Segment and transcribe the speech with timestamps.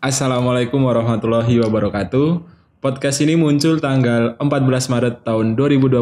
[0.00, 2.40] Assalamualaikum warahmatullahi wabarakatuh.
[2.80, 6.00] Podcast ini muncul tanggal 14 Maret tahun 2020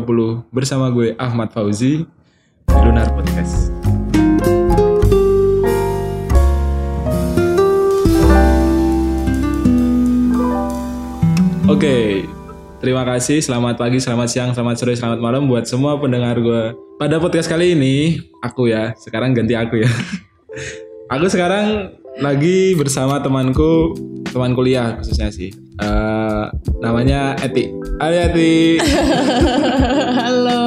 [0.54, 3.74] bersama gue Ahmad Fauzi di Lunar Podcast.
[11.66, 12.22] Oke,
[12.78, 13.42] terima kasih.
[13.42, 16.70] Selamat pagi, selamat siang, selamat sore, selamat malam buat semua pendengar gue.
[17.02, 19.90] Pada podcast kali ini, aku ya, sekarang ganti aku ya.
[21.18, 23.94] aku sekarang lagi bersama temanku,
[24.26, 25.54] teman kuliah khususnya sih.
[25.78, 26.44] Eh,
[26.82, 27.70] namanya Eti.
[28.02, 28.82] Hai Eti.
[30.26, 30.66] Halo,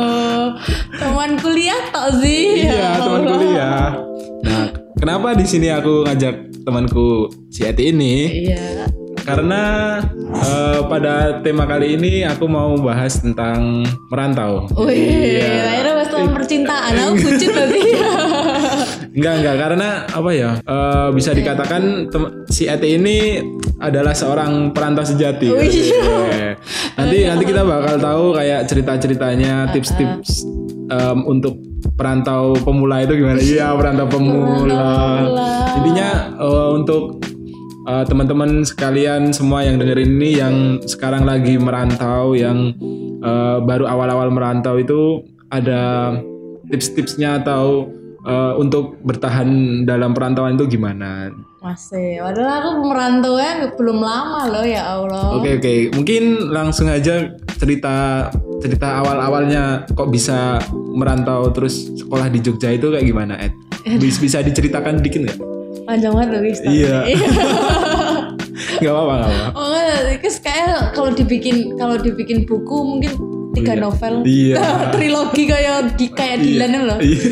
[0.95, 2.63] teman kuliah tak sih?
[2.63, 3.99] iya, teman kuliah.
[4.47, 4.65] Nah,
[4.95, 8.47] kenapa di sini aku ngajak temanku si Eti ini?
[8.47, 8.87] Iya.
[9.21, 9.61] Karena
[10.31, 14.71] eh, pada tema kali ini aku mau bahas tentang merantau.
[14.79, 16.93] Wih, akhirnya bahas tentang percintaan.
[16.95, 17.81] Aku bucin tadi.
[19.11, 22.07] Enggak enggak karena apa ya eh, bisa dikatakan
[22.47, 23.43] si Eti ini
[23.81, 25.49] adalah seorang perantau sejati.
[25.51, 25.67] Oh, iya.
[25.67, 26.51] Iya.
[26.95, 30.45] Nanti nanti kita bakal tahu kayak cerita ceritanya tips-tips
[30.87, 31.57] em, untuk
[31.97, 33.41] perantau pemula itu gimana?
[33.41, 34.87] Iya perantau pemula.
[35.81, 37.19] Intinya eh, untuk
[37.89, 42.71] eh, teman-teman sekalian semua yang dengerin ini yang sekarang lagi merantau yang
[43.19, 46.15] eh, baru awal-awal merantau itu ada
[46.71, 47.91] tips-tipsnya atau
[48.25, 51.29] eh, untuk bertahan dalam perantauan itu gimana?
[51.61, 55.37] Masih, padahal aku merantau ya belum lama loh ya Allah.
[55.37, 58.27] Oke oke, mungkin langsung aja cerita
[58.61, 63.53] cerita awal-awalnya kok bisa merantau terus sekolah di Jogja itu kayak gimana Ed?
[64.01, 65.39] Bisa, bisa diceritakan dikit nggak?
[65.85, 66.41] Panjang banget loh.
[66.69, 66.97] Iya.
[68.81, 69.15] Nggak apa-apa.
[69.57, 73.13] Oh enggak, terus kayak kalau dibikin kalau dibikin buku mungkin
[73.61, 73.81] tiga Iya.
[73.81, 74.13] novel.
[74.25, 74.55] Iya.
[74.93, 76.97] Trilogi kayak di kayak Dylan loh.
[76.97, 77.29] Iya.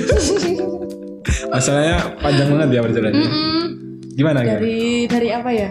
[1.53, 3.25] Masalahnya panjang banget ya perjalanannya.
[3.25, 3.66] Mm-mm.
[4.13, 4.59] Gimana gimana?
[4.59, 5.69] dari dari apa ya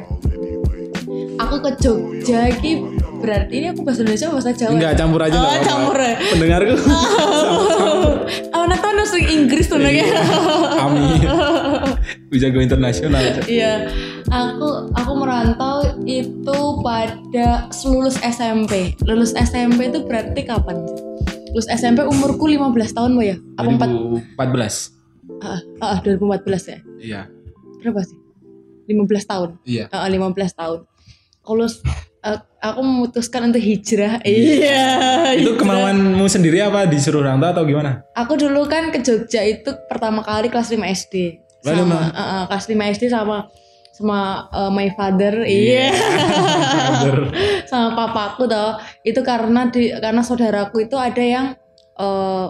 [1.39, 2.73] aku ke Jogja ki
[3.19, 5.67] berarti ini aku bahasa Indonesia atau bahasa Jawa Enggak campur aja oh, nggak apa-apa.
[5.67, 6.75] campur ya Pendengarku.
[8.55, 10.05] oh nah tahu nusuk Inggris tuh nanya
[10.79, 11.21] Amin.
[12.29, 13.21] Bisa go internasional.
[13.47, 13.89] iya
[14.29, 17.49] aku aku merantau itu pada
[17.85, 20.85] lulus SMP lulus SMP itu berarti kapan
[21.51, 23.69] lulus SMP umurku 15 tahun Boy, ya apa
[24.37, 25.41] 4 2014.
[25.41, 27.21] ah, ah 2014 ya Iya.
[27.81, 28.19] berapa sih
[28.87, 29.85] 15 tahun Iya.
[29.89, 30.81] Heeh, 15 tahun.
[31.41, 31.65] Kalau
[32.59, 34.19] aku memutuskan untuk hijrah.
[34.23, 34.85] Iya.
[35.39, 35.59] Itu hijrah.
[35.61, 38.03] kemauanmu sendiri apa disuruh rantau atau gimana?
[38.15, 41.15] Aku dulu kan ke Jogja itu pertama kali kelas 5 SD.
[41.67, 42.01] Lalu, Sama Ma?
[42.11, 43.37] eh, eh, kelas 5 SD sama
[43.91, 44.19] sama
[44.51, 45.35] eh, my father.
[45.43, 45.91] Iya.
[47.03, 47.19] Father.
[47.67, 48.79] sama papaku tau.
[49.03, 51.47] Itu karena di karena saudaraku itu ada yang
[51.99, 52.47] eh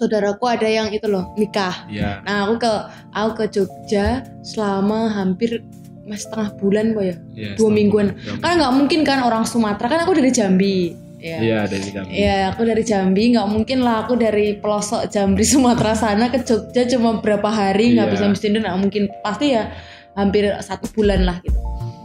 [0.00, 1.84] saudaraku ada yang itu loh nikah.
[1.86, 2.24] Iya.
[2.24, 2.72] Nah, aku ke
[3.12, 5.60] aku ke Jogja selama hampir
[6.10, 7.16] mas setengah bulan boy ya.
[7.32, 8.10] Iya, dua mingguan.
[8.10, 8.42] bulan.
[8.42, 10.78] Karena nggak mungkin kan orang Sumatera kan aku dari Jambi.
[11.20, 11.36] Ya.
[11.38, 12.10] Iya dari Jambi.
[12.10, 16.82] Iya, aku dari Jambi, nggak mungkin lah aku dari pelosok Jambi Sumatera sana ke Jogja
[16.88, 18.12] cuma berapa hari nggak Iya.
[18.12, 19.70] bisa mesti nggak mungkin pasti ya
[20.12, 21.54] hampir satu bulan lah gitu.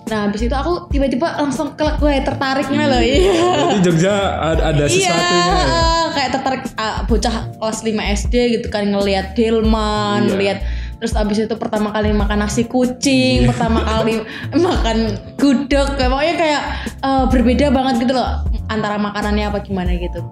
[0.05, 3.25] Nah habis itu aku tiba-tiba langsung ke gue tertariknya loh, iya.
[3.25, 5.45] Berarti Jogja ada, ada Iya, sesuatunya.
[5.49, 5.93] ya?
[6.15, 7.91] kayak tertarik ah, bocah kelas 5
[8.21, 10.29] SD gitu kan ngelihat Delman, Iya.
[10.29, 10.57] ngelihat
[10.99, 13.49] terus abis itu pertama kali makan nasi kucing, Iya.
[13.51, 14.23] pertama kali
[14.67, 14.97] makan
[15.35, 16.61] gudeg, kayak pokoknya kayak
[17.03, 20.23] eh, berbeda banget gitu loh antara makanannya apa gimana gitu.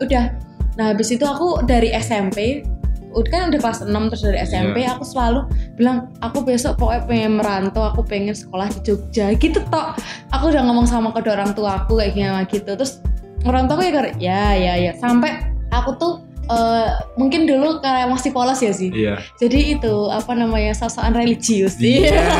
[0.00, 0.32] Udah.
[0.72, 2.64] Nah, habis itu aku dari SMP
[3.12, 4.96] udah kan udah kelas 6 terus dari SMP Iya.
[4.96, 5.44] aku selalu
[5.76, 10.00] bilang aku besok pokoknya pengen merantau aku pengen sekolah di Jogja gitu tok
[10.32, 13.04] aku udah ngomong sama kedua orang tua aku kayak gimana gitu terus
[13.44, 16.12] orang tua aku ya ya ya ya sampai aku tuh
[16.52, 19.16] eh, mungkin dulu kayak masih polos ya sih Iya.
[19.36, 22.12] jadi itu apa namanya sosokan religius Iya.
[22.12, 22.22] iya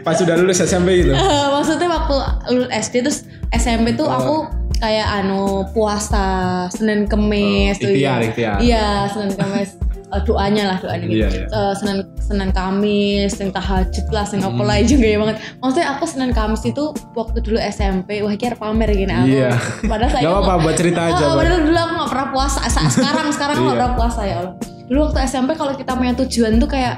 [0.00, 1.10] Pas sudah lulus SMP gitu.
[1.50, 2.16] maksudnya waktu
[2.48, 3.18] lulus SD terus
[3.50, 4.14] SMP tuh Oh.
[4.14, 4.34] aku
[4.76, 6.26] kayak anu puasa
[6.70, 8.24] Senin Kemis Oh, tuh ikhtiar, ya.
[8.24, 8.56] ikhtiar.
[8.60, 9.74] iya Senin Kemis
[10.06, 11.46] Eh, doanya lah doanya gitu Iya, iya.
[11.46, 14.62] Eh, Senin Senin Kamis sing tahajud lah sing apa Hmm.
[14.64, 18.86] lah juga ya banget maksudnya aku Senin Kamis itu waktu dulu SMP wah kira pamer
[18.88, 19.50] gini aku Iya.
[19.82, 21.18] padahal saya Gak apa-apa buat cerita aja.
[21.20, 21.36] Bang.
[21.36, 22.60] padahal dulu aku gak pernah puasa.
[22.66, 23.74] Sa- Sekarang sekarang aku gak Iya.
[23.76, 24.54] pernah puasa ya Allah.
[24.86, 26.94] Dulu waktu SMP kalau kita punya tujuan tuh kayak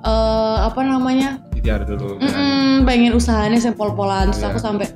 [0.00, 1.28] eh apa namanya?
[1.52, 2.18] Ikhtiar dulu.
[2.18, 4.48] Mm-mm, pengen usahanya saya pol-polan terus Iya.
[4.48, 4.86] aku sampai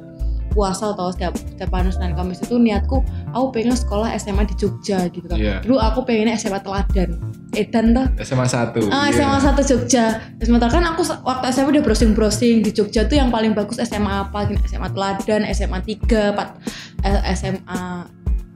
[0.48, 5.04] puasa atau setiap setiap anu Senin Kamis itu niatku aku pengen sekolah SMA di Jogja
[5.06, 5.36] gitu kan.
[5.36, 5.60] Iya.
[5.60, 7.18] Dulu aku pengennya SMA Teladan.
[7.56, 8.06] Edan tuh.
[8.20, 8.92] SMA 1.
[8.92, 10.20] Ah, SMA 1 Jogja.
[10.44, 14.44] Sementara kan aku waktu SMA udah browsing-browsing di Jogja tuh yang paling bagus SMA apa?
[14.68, 16.60] SMA Teladan, SMA 3, 4,
[17.02, 17.80] eh, SMA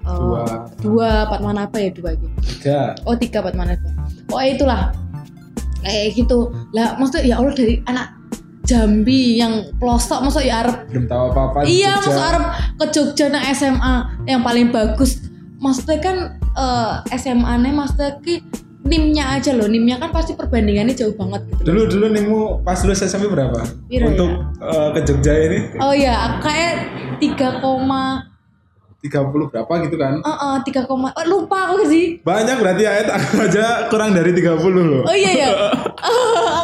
[0.05, 0.45] eh, Dua.
[0.81, 2.37] dua, empat mana apa ya dua gitu.
[2.41, 2.97] Tiga.
[3.05, 3.89] Oh tiga empat mana apa?
[4.33, 4.97] Oh itulah
[5.85, 6.51] kayak gitu.
[6.73, 8.21] Lah maksudnya ya Allah dari anak
[8.71, 12.07] Jambi yang pelosok masuk ya Arab belum tahu apa-apa di iya Jogja.
[12.07, 12.45] masuk Arab
[12.79, 13.95] ke Jogja nah SMA
[14.31, 15.27] yang paling bagus
[15.59, 18.47] maksudnya kan eh, SMA nya maksudnya ki
[18.81, 23.05] nimnya aja loh nimnya kan pasti perbandingannya jauh banget gitu dulu dulu nemu pas lulus
[23.05, 24.31] SMP berapa Piro untuk
[24.61, 26.73] eh, ke Jogja ini oh ya kayak
[27.21, 27.61] 3,
[29.01, 33.41] 30 berapa gitu kan uh, uh, 3, oh, lupa aku sih banyak berarti ya aku
[33.49, 35.49] aja kurang dari 30 loh Oh iya ya.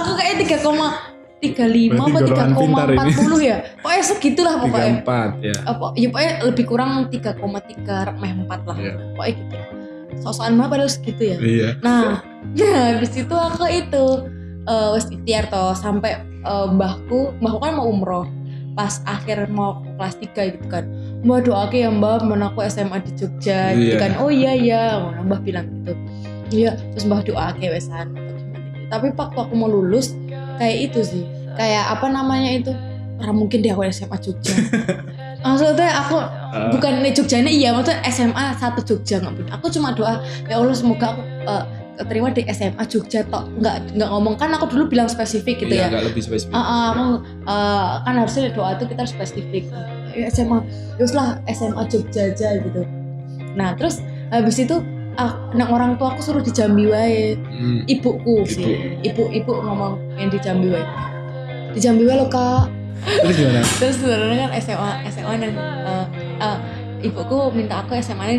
[0.01, 3.57] aku kayak tiga koma tiga lima apa Berarti tiga koma empat puluh ya.
[3.85, 4.93] Pokoknya segitulah pokoknya.
[5.05, 5.87] 34 ya Apa?
[5.95, 8.77] Ya pokoknya lebih kurang tiga koma tiga meh empat lah.
[8.81, 8.95] Iya.
[9.15, 9.57] Pokoknya gitu.
[10.23, 11.37] Sosokan mah padahal segitu ya.
[11.39, 11.69] iya.
[11.81, 12.21] Nah,
[12.53, 14.05] nah habis itu aku itu
[14.67, 18.27] eh wes ikhtiar toh sampai eh, mbahku, mbahku kan mau umroh.
[18.77, 20.85] Pas akhir mau kelas 3 gitu kan.
[21.25, 23.99] Mbak doake ya mbak mau aku SMA di Jogja gitu Iya.
[23.99, 24.13] kan.
[24.21, 24.83] Oh iya iya
[25.25, 25.93] mbah bilang gitu.
[26.53, 28.33] Iya terus mbah doake wesan gitu.
[28.87, 30.13] tapi waktu aku mau lulus
[30.61, 31.25] kayak itu sih.
[31.57, 32.73] Kayak apa namanya itu?
[33.17, 34.53] Orang mungkin dia aku SMA Jogja.
[35.47, 36.17] Maksudnya aku
[36.55, 40.23] Eh, bukan nih Jogja ini iya maksudnya SMA satu Jogja nggak punya aku cuma doa
[40.47, 41.65] ya Allah semoga aku eh,
[41.97, 43.49] keterima di SMA Jogja tok.
[43.59, 45.97] Nggak nggak ngomong kan aku dulu bilang spesifik gitu iya, ya.
[45.97, 46.53] agak lebih spesifik.
[46.53, 47.07] Ah, ah, aku
[47.49, 49.65] eh, kan harusnya doa itu kita harus spesifik.
[50.17, 50.65] Ya, SMA
[51.01, 52.83] terus lah SMA Jogja aja gitu.
[53.57, 54.77] Nah terus habis itu
[55.17, 57.35] ah, orang tua aku suruh di Jambi wae.
[57.37, 57.89] Hmm.
[57.89, 58.45] ibuku.
[58.45, 59.33] Sih ibu.
[59.33, 60.85] Ibu ngomong yang di Jambi wae.
[61.73, 62.69] Di Jambi wae lo kak.
[63.07, 63.61] Terus gimana?
[63.63, 65.53] Terus sebenarnya kan SMA SMA dan
[65.85, 66.05] eh,
[66.39, 66.59] eh,
[67.03, 68.37] ibuku minta aku SMA nya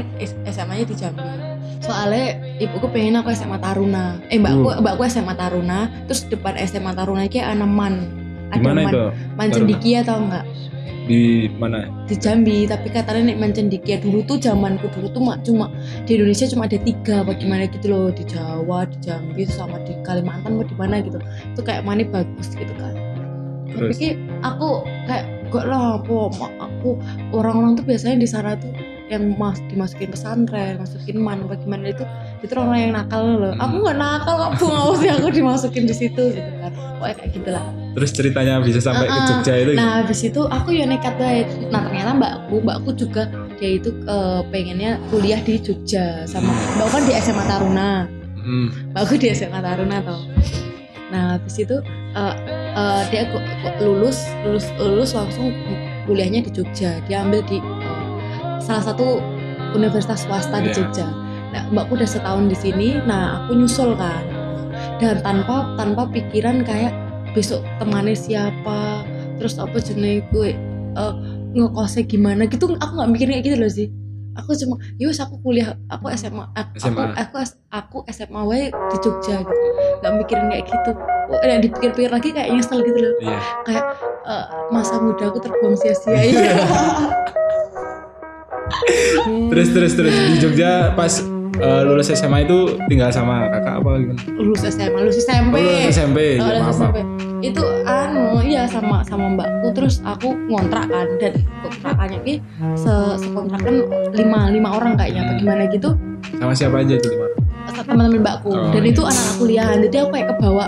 [0.48, 1.24] SMA nya di Jambi.
[1.78, 4.18] Soalnya ibuku pengen aku SMA Taruna.
[4.34, 4.82] Eh mbakku Uh.
[4.82, 8.10] mbakku SMA Taruna terus depan SMA Taruna ki ada man.
[8.48, 9.04] Di mana itu?
[9.36, 10.46] Man cendikia tau nggak?
[11.08, 11.88] Di mana?
[12.04, 15.72] Di Jambi tapi katanya nih man cendikia dulu tuh zamanku dulu tuh mak- cuma
[16.04, 18.08] di Indonesia cuma ada tiga bagaimana gitu loh.
[18.12, 21.20] Di Jawa di Jambi sama di Kalimantan mau di mana gitu.
[21.56, 22.96] Itu kayak mana bagus gitu kan.
[23.72, 23.96] Tapi terus?
[24.00, 24.10] Ki
[24.44, 26.18] aku kayak gak lah apa
[26.78, 26.94] aku
[27.34, 28.70] orang-orang tuh biasanya di sana tuh
[29.08, 32.04] yang mas dimasukin pesantren masukin man bagaimana itu
[32.44, 33.56] itu orang yang nakal loh.
[33.56, 33.64] Hmm.
[33.64, 36.72] aku nggak nakal kok bu mau sih aku dimasukin di situ gitu kan.
[37.00, 37.66] Pokoknya kayak gitulah.
[37.98, 39.28] Terus ceritanya bisa sampai ke Ah, ah.
[39.32, 43.24] Jogja itu nah habis itu aku ya nekat banget nah ternyata mbakku mbakku juga
[43.58, 47.92] dia itu eh, pengennya kuliah di Jogja sama mbakku kan di SMA Taruna.
[48.38, 48.70] Hmm.
[48.94, 50.20] aku di SMA Taruna toh.
[51.16, 51.80] Nah habis itu
[52.12, 52.36] eh,
[52.76, 53.24] eh, dia
[53.80, 55.56] lulus lulus lulus langsung
[56.07, 57.59] kuliahnya di Jogja dia ambil di
[58.63, 59.19] salah satu
[59.75, 60.75] universitas swasta di Iya.
[60.81, 61.07] Jogja.
[61.54, 64.24] Nah mbakku udah setahun di sini nah aku nyusul kan.
[64.98, 66.95] Dan tanpa tanpa pikiran kayak
[67.38, 69.06] besok temannya siapa
[69.38, 70.57] terus apa jenis gue
[70.98, 71.13] eh,
[71.54, 73.88] ngekosnya gimana gitu aku nggak mikir kayak gitu loh sih
[74.38, 77.18] aku cuma yus aku kuliah aku SMA aku SMA.
[77.18, 77.36] aku
[77.74, 79.68] aku, SMA wae di Jogja gitu.
[80.00, 80.92] Nggak mikirin kayak gitu.
[81.28, 83.12] Oh, yang dipikir-pikir lagi kayak nyesel gitu loh.
[83.19, 83.39] Iya.
[83.68, 83.84] Kayak
[84.24, 86.16] eh, masa muda aku terbuang sia-sia.
[86.16, 86.56] Iya.
[89.51, 90.16] terus terus terus.
[90.16, 95.18] Di Jogja pas eh, lulus SMA itu tinggal sama kakak apa gimana lulus SMA lulus
[95.20, 96.98] SMP oh, lulus SMP Oh, ya, lulus maaf, SMP.
[96.98, 97.08] maaf.
[97.40, 102.36] itu anu iya sama sama mbakku terus aku ngontrak kan dan kontrakannya ki
[102.74, 103.74] se sekontrakan
[104.12, 105.38] lima lima orang kayaknya Hmm.
[105.38, 105.90] gimana gitu
[106.34, 107.28] sama siapa aja itu lima
[107.78, 108.90] teman-teman mbakku Oh, dan iya.
[108.90, 110.66] itu anak-anak kuliahan jadi aku kayak kebawa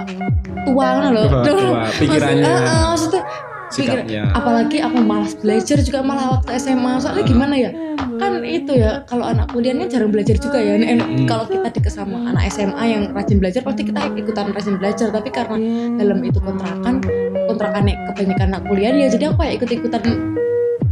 [0.62, 2.44] tua kan loh Kebawa tua, pikirannya.
[2.46, 3.22] Maksud- eh, maksudnya
[3.70, 4.24] sikapnya.
[4.34, 7.72] apalagi aku malas belajar juga malah waktu SMA soalnya gimana ya?
[8.20, 10.76] Kan itu ya kalau anak kuliah kan jarang belajar juga ya.
[10.76, 11.26] Hmm.
[11.26, 15.08] kalau kita deket sama anak SMA yang rajin belajar pasti kita ikutan rajin belajar.
[15.10, 15.56] Tapi karena
[15.96, 17.00] dalam itu kontrakan
[17.48, 20.04] kontrakannya kebanyakan anak kuliah ya jadi aku kayak ikut ikutan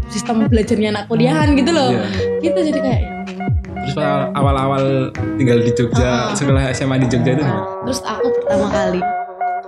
[0.07, 1.91] sistem belajarnya anak kuliahan gitu loh.
[1.91, 2.05] Iya.
[2.39, 3.01] gitu jadi kayak
[3.87, 4.03] terus
[4.35, 4.83] awal-awal
[5.39, 6.35] tinggal di Jogja Ah.
[6.35, 7.43] sekolah SMA di Jogja itu
[7.87, 8.99] terus aku pertama kali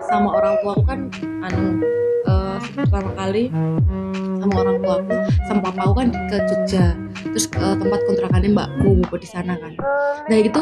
[0.05, 0.99] sama orang tua aku kan
[1.41, 1.79] anu
[2.75, 3.43] pertama kali
[4.39, 5.15] sama orang tua aku.
[5.45, 6.85] Sama papa aku kan ke Jogja.
[7.35, 9.73] Terus ke tempat kontrakannya mbakku di sana kan.
[10.31, 10.61] Nah itu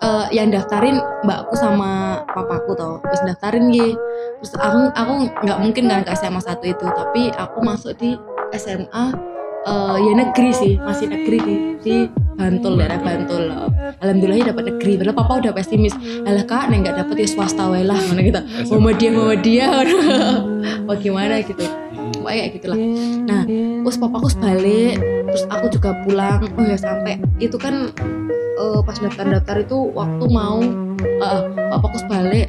[0.00, 2.98] eh, yang daftarin mbakku sama papaku tau.
[3.04, 3.94] Terus daftarin gitu
[4.42, 5.12] terus aku aku
[5.46, 6.86] nggak mungkin kan ke SMA satu itu.
[6.86, 8.16] Tapi aku masuk di
[8.56, 9.04] SMA
[9.68, 10.72] eh, ya negeri sih.
[10.80, 11.96] Masih negeri di, di
[12.32, 13.52] Bantul daerah Bantul.
[14.00, 14.98] Alhamdulillah dapat negeri.
[14.98, 15.94] Padahal papa udah pesimis.
[16.24, 18.00] Alah kak nih nggak dapet ya swasta wae lah.
[18.08, 18.40] Mana gitu.
[18.72, 19.70] Muhammadiyah Muhammadiyah
[20.82, 21.64] mau gimana gitu.
[22.18, 22.78] Pokoknya kayak gitulah.
[23.26, 23.42] Nah
[23.82, 26.40] terus papaku balik terus aku juga pulang.
[26.58, 27.90] Oh ya sampai itu kan
[28.58, 30.60] eh, pas daftar-daftar itu waktu mau
[31.02, 32.48] eh, papaku balik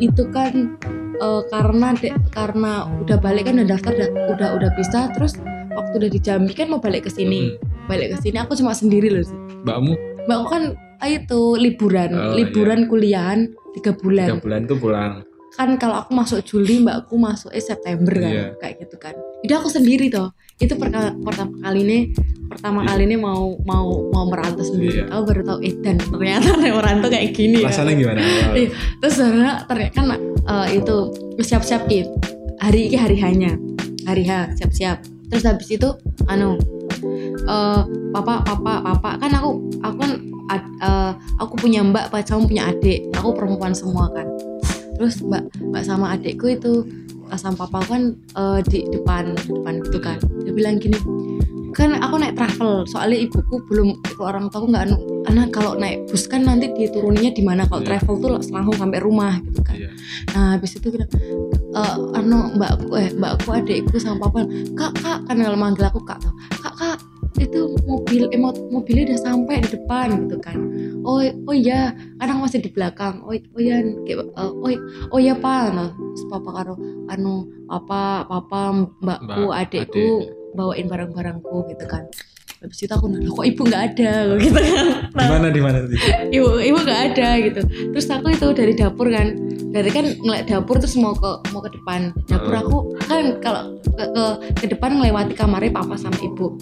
[0.00, 0.76] itu kan
[1.20, 5.10] eh, karena de- karena udah balik kan udah daftar udah udah, udah bisa.
[5.12, 5.36] Terus
[5.74, 7.58] waktu udah di Jambi kan mau balik ke sini.
[7.84, 9.92] Balik ke sini aku cuma sendiri loh sih mbakmu?
[10.24, 10.62] Mbakku kan
[11.04, 12.16] ah, itu liburan.
[12.16, 14.28] Oh, liburan kuliahan tiga bulan.
[14.32, 15.12] Tiga bulan tuh pulang
[15.54, 18.46] kan kalau aku masuk Juli mbakku masuk eh September kan Iya.
[18.58, 21.98] kayak gitu kan itu aku sendiri toh itu perka- pertama kali ini
[22.44, 25.06] pertama kali ini mau mau mau merantau sendiri Iya.
[25.08, 27.70] aku baru tahu eh dan ternyata merantau kayak gini ya.
[27.70, 28.18] Rasanya gimana?
[28.18, 28.54] awal?
[28.58, 28.68] Iya.
[28.98, 30.06] terus ternyata ternyata kan
[30.44, 30.96] eh, itu
[31.38, 32.10] siap-siap gitu
[32.58, 33.52] hari ini hari hanya
[34.04, 35.86] hari H siap-siap terus habis itu
[36.26, 36.58] anu
[37.44, 37.80] eh
[38.10, 40.12] papa papa papa kan aku aku kan
[40.46, 44.26] ad- eh, aku punya mbak kamu punya adik aku perempuan semua kan
[44.94, 46.86] terus mbak mbak sama adikku itu
[47.34, 50.94] sama papa kan eh, di depan di depan gitu kan dia bilang gini
[51.74, 54.96] kan aku naik travel soalnya ibuku belum itu orang tua nggak anu
[55.26, 57.98] karena kalau naik bus kan nanti dituruninya di mana kalau Iya.
[57.98, 59.90] travel tuh langsung sampai rumah gitu kan Iya.
[60.30, 61.10] nah habis itu bilang
[61.74, 64.46] eh anu mbakku eh mbakku adikku sama papa
[64.78, 66.22] kak kak kan kalau manggil aku kak
[66.54, 66.98] kak kak
[67.34, 70.54] itu mobil eh, mo- mobilnya udah sampai di depan gitu kan
[71.04, 73.20] oh oh iya kadang masih di belakang.
[73.24, 74.72] Oh oh iya kayak, oh
[75.12, 76.74] oh iya pak nah terus papa karo
[77.12, 78.60] anu papa papa
[79.00, 80.56] mbakku Mbak, adikku adik.
[80.56, 82.04] bawain barang-barangku gitu kan.
[82.64, 84.12] Habis itu aku nanya kok ibu nggak ada?
[84.40, 84.86] Gitu kan.
[85.12, 85.96] Di mana di mana tadi?
[86.32, 87.60] ibu ibu nggak ada gitu.
[87.92, 89.36] Terus aku itu dari dapur kan.
[89.68, 92.16] Dari kan ngeliat dapur terus mau ke mau ke depan.
[92.24, 92.60] Dapur Oh.
[92.64, 94.24] aku kan kalau ke, ke
[94.64, 96.56] ke depan melewati kamarnya papa sama ibu.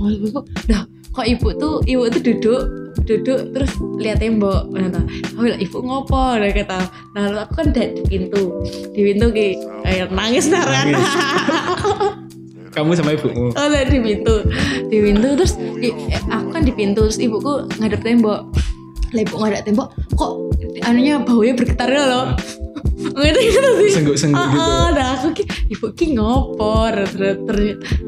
[0.00, 2.62] Oh ibu dah kok ibu tuh ibu tuh duduk
[3.02, 5.04] duduk terus lihat tembok nah tuh.
[5.04, 6.78] aku bilang ibu ngopo udah kata
[7.12, 8.42] nah lalu aku kan di di pintu
[8.90, 11.12] di pintu kayak nangis nah kan Nangis.
[12.72, 13.52] Kamu sama ibumu.
[13.52, 14.48] Oh, udah di pintu.
[14.88, 18.48] Di pintu terus i- eh, aku kan di pintu terus ibuku ngadep tembok.
[19.12, 20.32] Lah ibu ngadep tembok kok
[20.80, 22.32] anunya baunya bergetar loh.
[23.12, 23.90] Gitu gitu sih.
[23.94, 24.60] Sengguk-sengguk Ah, gitu.
[24.60, 26.92] ah, dah aku ki ibu ki ngopor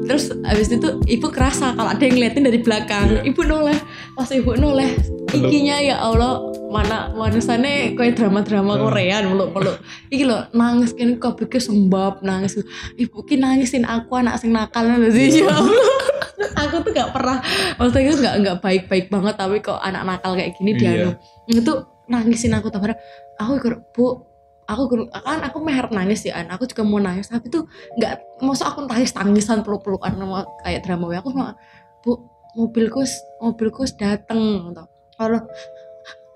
[0.01, 3.21] terus, abis itu ibu kerasa kalau ada yang ngeliatin dari belakang Iya.
[3.25, 3.77] ibu noleh
[4.13, 4.91] pas ibu noleh
[5.29, 8.83] ikinya ya Allah mana manusane kayak drama-drama Hmm.
[8.85, 9.77] Korea peluk peluk
[10.09, 12.59] iki lo nangis kan kok pikir sembab nangis
[12.95, 15.85] ibu ki nangisin aku anak sing nakal sih ya Allah
[16.61, 17.39] aku tuh gak pernah
[17.75, 21.09] maksudnya itu gak nggak baik baik banget tapi kok anak nakal kayak gini dia Iya.
[21.53, 21.73] itu
[22.05, 22.93] nangisin aku tambah
[23.35, 24.24] aku ikut bu
[24.65, 26.49] aku kan aku meher nangis ya an.
[26.53, 27.65] Aku juga mau nangis tapi tuh
[27.97, 31.53] nggak maksud aku nangis tangisan peluk pelukan sama kayak drama aku cuma
[32.01, 33.03] bu mobilku
[33.41, 34.83] mobilku dateng gitu.
[35.15, 35.41] kalau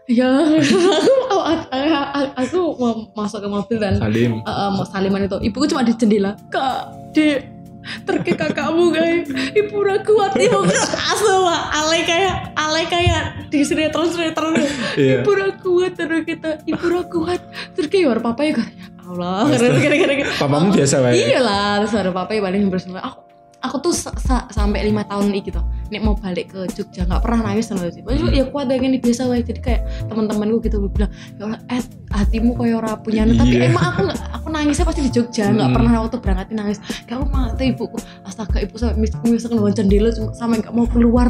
[0.09, 0.29] ya.
[1.29, 4.41] Aku, aku, aku mau masuk ke mobil dan Salim.
[4.41, 5.37] uh, mau saliman itu.
[5.45, 7.58] Ibuku cuma di jendela kak dek
[8.03, 9.27] terke kakakmu guys.
[9.29, 10.63] Ibu udah kuat ibu
[11.05, 14.57] asal alay kayak alay kayak di sinetron sinetron
[14.95, 15.21] Iya.
[15.21, 17.41] ibu udah kuat terus kita ibu udah kuat.
[17.73, 18.65] Terus kayak baru papa ya ya
[19.05, 19.49] Allah.
[19.51, 21.17] Terus kira-kira Papamu biasa wae.
[21.19, 23.28] iya lah terus baru papa ya paling bersama aku
[23.59, 27.19] aku tuh sa- sa- sampai lima tahun ini gitu nek mau balik ke Jogja nggak
[27.19, 30.79] pernah nangis sama sih Maksudnya ya kuat dengan ini biasa wae jadi kayak teman-temanku gitu
[30.85, 33.67] bilang ya Allah eh hatimu kayak ora punya anu." tapi Iya.
[33.67, 35.75] emang aku nggak aku nangisnya pasti di Jogja nggak Mm.
[35.75, 40.09] pernah waktu berangkat nangis kamu mah tuh ibuku astaga ibu sampai mis- misalkan dengan jendela
[40.09, 41.29] cuma sampai nggak mau keluar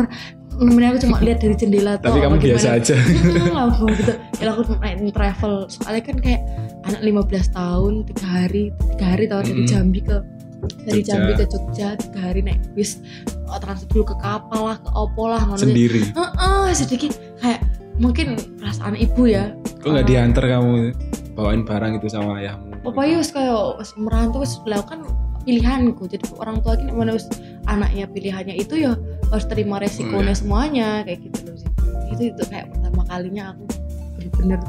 [0.52, 2.78] nemenin aku cuma lihat dari jendela Tapi toh, kamu apa biasa gimana.
[2.78, 2.96] aja.
[3.48, 6.42] nggak mau gitu ya aku naik travel soalnya kan kayak
[6.82, 7.16] anak 15
[7.50, 9.68] tahun tiga hari tiga hari tau dari Mm.
[9.68, 10.18] Jambi ke
[10.86, 11.16] dari Jogja.
[11.16, 13.00] Jambi ke Jogja tiga hari naik bis
[13.48, 16.02] oh, transit dulu ke kapal lah ke opo lah ngono Sendiri.
[16.12, 17.62] Heeh, sedikit kayak
[18.00, 20.96] mungkin perasaan ibu ya Kok nggak diantar kamu
[21.36, 22.70] bawain barang itu sama ayahmu?
[22.80, 25.04] pokoknya wis kayak wis merantau wis kan
[25.44, 27.16] pilihanku jadi orang tua ini mana
[27.68, 28.96] anaknya pilihannya itu ya
[29.32, 30.36] harus terima resikonya Oh, iya.
[30.36, 31.70] semuanya kayak gitu loh sih
[32.16, 33.64] itu itu kayak pertama kalinya aku
[34.20, 34.60] bener-bener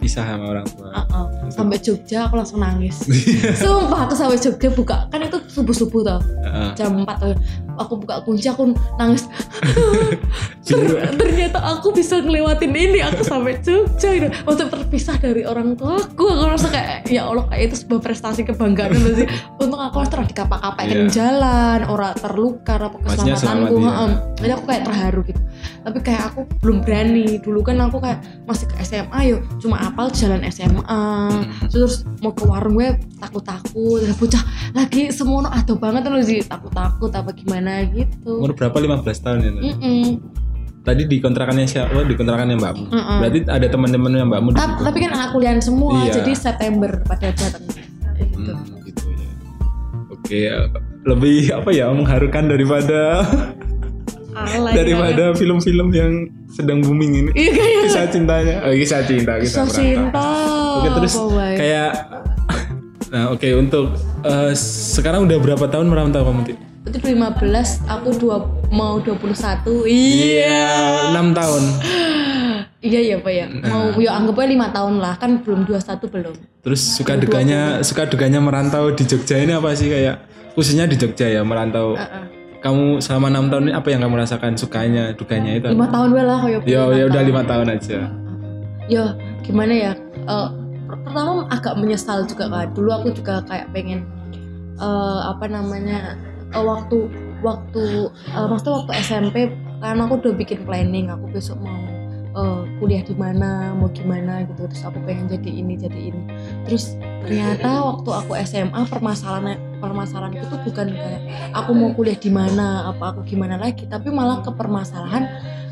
[0.00, 0.88] Pisah sama orang tua.
[0.90, 1.26] uh-uh.
[1.52, 3.04] sampai Jogja aku langsung nangis
[3.60, 6.72] sumpah aku sampai Jogja buka kan itu subuh subuh tau Heeh.
[6.74, 7.36] jam 4 tuh
[7.80, 9.24] aku buka kunci aku nangis.
[11.20, 16.30] Ternyata aku bisa ngelewatin ini aku sampai Jogja gitu untuk terpisah dari orang tuaku.
[16.30, 18.92] Aku rasa kayak ya Allah kayak itu sebuah prestasi kebanggaan.
[18.94, 19.26] Sih.
[19.58, 21.10] Untung aku terus di kapak-kapakin Iya.
[21.10, 23.36] jalan orang terluka apa keselamatanku.
[23.40, 24.10] selamat, heeh.
[24.38, 25.40] jadi aku kayak terharu gitu.
[25.80, 27.26] Tapi kayak aku belum berani.
[27.40, 30.82] Dulu kan aku kayak masih ke SMA yuk cuma apal jalan SMA
[31.30, 31.44] Hmm.
[31.68, 34.02] terus mau ke warung gue takut-takut.
[34.16, 38.76] Bocah lagi semono aduh banget loh sih takut-takut apa gimana gitu Umur berapa?
[38.76, 39.50] 15 tahun ya?
[39.50, 39.62] Nak?
[39.64, 40.04] Mm-mm.
[40.80, 41.92] Tadi di kontrakannya siapa?
[41.92, 42.86] Oh, di kontrakannya mbakmu.
[42.86, 43.18] Mm-mm.
[43.20, 46.18] Berarti ada teman-teman yang mbakmu Ta- tapi kan anak kuliah semua Iya.
[46.18, 47.62] jadi September pada datang
[48.16, 48.50] gitu.
[48.50, 49.28] Hmm, gitu ya.
[50.08, 50.64] Oke, eh,
[51.02, 53.24] lebih apa ya mengharukan daripada
[54.32, 56.12] Alay daripada film-film yang
[56.48, 57.30] sedang booming ini.
[57.36, 58.54] iya kayak Kisah cintanya.
[58.60, 60.26] Oh, kisah cinta, kisah kisah cinta
[60.76, 61.56] Oke, terus wae.
[61.56, 61.90] kayak
[63.10, 63.90] Nah, oke untuk
[64.22, 64.52] eh,
[64.94, 66.54] sekarang udah berapa tahun merantau kamu?
[66.90, 68.36] Berarti 15 aku dua
[68.74, 69.86] mau 21.
[69.86, 69.86] Iya.
[69.86, 70.66] Iya,
[71.14, 71.62] enam tahun.
[72.80, 73.44] Iya ya Pak ya.
[73.68, 76.32] Mau ya anggap aja lima tahun lah kan belum 21 belum.
[76.64, 80.24] Terus suka duganya suka duganya merantau di Jogja ini apa sih kayak
[80.56, 81.92] khususnya di Jogja ya merantau.
[81.92, 82.24] Heeh.
[82.64, 85.68] Kamu selama enam tahun ini apa yang kamu rasakan sukanya duganya itu?
[85.68, 87.98] Lima tahun lah kayak Ya ya udah lima tahun aja.
[88.88, 89.04] ya
[89.44, 89.92] gimana ya
[90.88, 94.08] per- pertama agak menyesal juga kan dulu aku juga kayak pengen
[94.80, 96.16] eh, apa namanya
[96.54, 96.98] eh, waktu
[97.40, 99.36] waktu eh, maksudnya waktu SMP
[99.80, 101.80] karena aku udah bikin planning aku besok mau
[102.36, 106.22] eh, kuliah di mana mau gimana gitu terus aku pengen jadi ini jadi ini
[106.68, 111.22] terus ternyata waktu aku SMA permasalahan permasalahan itu bukan kayak
[111.56, 115.24] aku mau kuliah di mana apa aku gimana lagi tapi malah ke permasalahan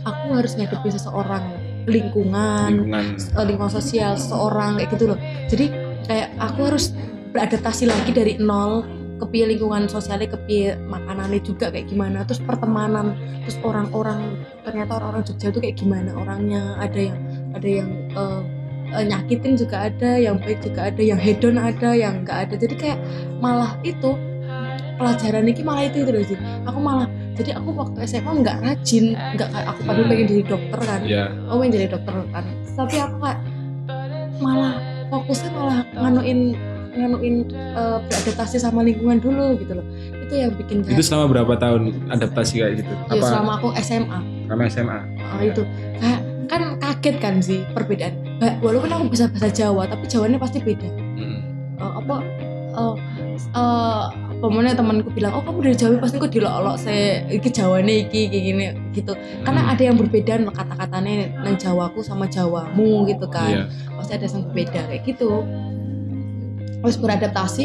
[0.09, 1.45] aku harus ngadepin seseorang
[1.89, 3.45] lingkungan Lingkungan.
[3.49, 5.19] lingkungan sosial seseorang kayak gitu loh
[5.49, 5.67] jadi
[6.05, 6.93] kayak aku harus
[7.33, 8.85] beradaptasi lagi dari nol
[9.19, 12.23] ke piye lingkungan sosialnya ke piye makanannya juga kayak gimana.
[12.25, 16.79] Terus pertemanan terus orang-orang ternyata orang-orang Jogja itu kayak gimana orangnya.
[16.79, 17.19] Ada yang
[17.53, 18.41] ada yang eh,
[19.05, 22.55] nyakitin juga ada yang baik juga ada yang hedon ada yang enggak ada.
[22.57, 22.99] Jadi kayak
[23.43, 24.15] malah itu
[24.99, 27.07] pelajaran ini malah itu itu loh sih aku malah
[27.39, 31.01] jadi aku waktu SMA nggak rajin nggak kayak aku padahal pengen jadi dokter kan.
[31.07, 31.25] Ya.
[31.47, 32.45] aku pengen jadi dokter kan.
[32.75, 33.41] Tapi aku kayak
[34.43, 34.75] malah
[35.09, 36.41] fokusnya malah nganuin
[36.91, 39.87] nganuin eh, beradaptasi sama lingkungan dulu gitu loh
[40.19, 42.93] itu yang bikin Itu selama berapa tahun adaptasi kayak gitu?
[42.93, 44.99] ya, Apa selama aku SMA karena SMA?
[45.19, 45.63] oh, itu
[45.97, 48.17] kayak kan kaget kan sih perbedaan
[48.59, 51.41] walaupun aku bisa bahasa Jawa tapi Jawanya pasti beda Hmm.
[51.77, 52.17] Eh, apa
[52.71, 52.95] eh
[53.53, 54.05] eh,
[54.39, 56.95] pemene temanku bilang oh kamu dari Jawa pasti kok dilok-lok se
[57.27, 59.73] iki Jawane iki kayak gini gitu karena Hmm.
[59.75, 63.65] ada yang berbeda kata-katanya nang Jawaku sama Jawamu gitu kan Iya.
[63.93, 65.31] pasti ada yang berbeda kayak gitu
[66.81, 67.65] terus beradaptasi.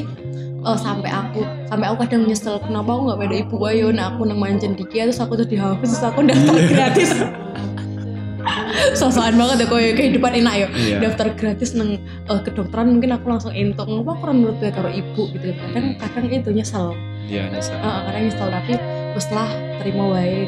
[0.63, 4.23] Eh, sampai aku sampai aku kadang nyesel kenapa aku nggak beda ibu ayo nah aku
[4.23, 7.11] nang mancen diki terus aku tuh dihapus terus aku daftar gratis.
[8.93, 10.97] Sosokan banget ya kayak kehidupan enak ya Iya.
[11.01, 13.87] daftar gratis nang eh, kedokteran mungkin aku langsung entuk.
[13.87, 15.51] Ngapa aku menurut gue karo ibu gitu?
[15.51, 16.91] Kadang kadang itu nyesel.
[17.27, 17.75] Iya, nyesel.
[17.75, 18.73] Eh, kadang nyesel tapi
[19.13, 20.47] wes lah terima wae.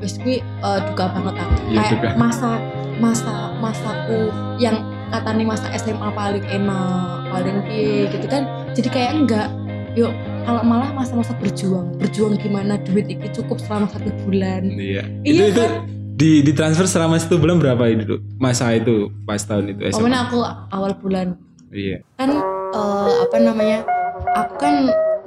[0.00, 2.08] Wes gue eh, duka banget aku Iya, kayak duka.
[2.16, 2.50] masa
[2.96, 4.76] masa masaku yang
[5.12, 6.96] katanya masa SMA paling enak
[7.28, 9.48] paling piye gitu kan jadi kayak enggak
[9.92, 10.10] yuk
[10.42, 15.04] kalau malah masa-masa berjuang berjuang gimana duit itu cukup selama satu bulan Iya.
[15.22, 15.72] Iya itu itu kan?
[16.12, 19.96] di di transfer selama satu bulan berapa itu masa itu pas tahun itu SMA?
[19.98, 20.38] pokoknya aku
[20.70, 21.26] awal bulan
[21.68, 22.00] Iya.
[22.16, 22.30] kan
[22.72, 23.78] eh, apa namanya
[24.32, 24.74] aku kan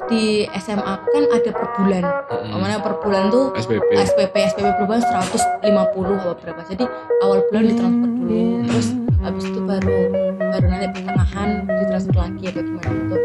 [0.05, 0.23] di
[0.55, 2.51] SMA aku kan ada per bulan Mm-mm.
[2.51, 3.89] Pokoknya per bulan tuh SPP.
[3.97, 6.85] SPP SPP perubahan 150 apa berapa jadi
[7.21, 8.87] awal bulan ditransfer dulu terus
[9.25, 9.99] habis itu baru
[10.37, 13.17] baru nanti pertengahan ditransfer lagi atau gimana gitu.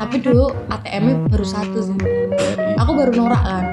[0.00, 1.96] Tapi dulu ATM-nya baru satu sih.
[2.76, 3.64] Aku baru norak kan.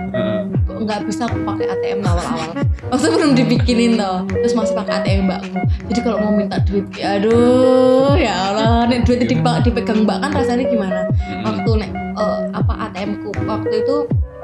[0.67, 2.51] Nggak bisa aku pakai ATM awal-awal?
[2.87, 4.23] Maksudnya belum dibikinin toh.
[4.27, 9.01] Terus masih pakai ATM mbakku jadi kalau mau minta duit ya aduh ya Allah nih
[9.07, 11.07] duit dipa- dipegang mbak kan rasanya gimana?
[11.47, 13.95] Waktu nek eh, apa ATM ku waktu itu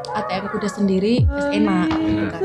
[0.07, 2.41] ATM ku udah sendiri enak gitu kan.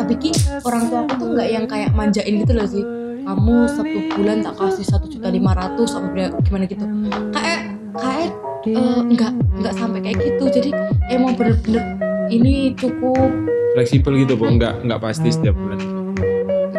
[0.00, 0.30] Tapi ki
[0.64, 2.84] orang tua aku tuh nggak yang kayak manjain gitu loh sih
[3.30, 6.82] kamu satu bulan tak kasih satu juta lima ratus apa gimana gitu.
[7.30, 7.60] Kayak
[7.94, 8.30] kayak
[8.66, 10.44] eh, nggak nggak sampai kayak gitu.
[10.50, 10.70] Jadi
[11.14, 11.94] emang bener-bener
[12.26, 13.30] ini cukup
[13.78, 14.50] Fleksibel gitu, Bu.
[14.50, 15.78] Enggak enggak pasti setiap bulan.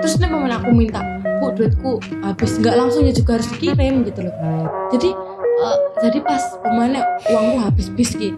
[0.02, 1.00] terus nih momen aku minta
[1.40, 2.60] bu duitku habis.
[2.60, 4.36] Nggak langsung ya juga harus dikirim gitu loh.
[4.92, 5.10] Jadi
[5.40, 7.00] eh, jadi pas pemane
[7.32, 8.36] uangku habis bis ki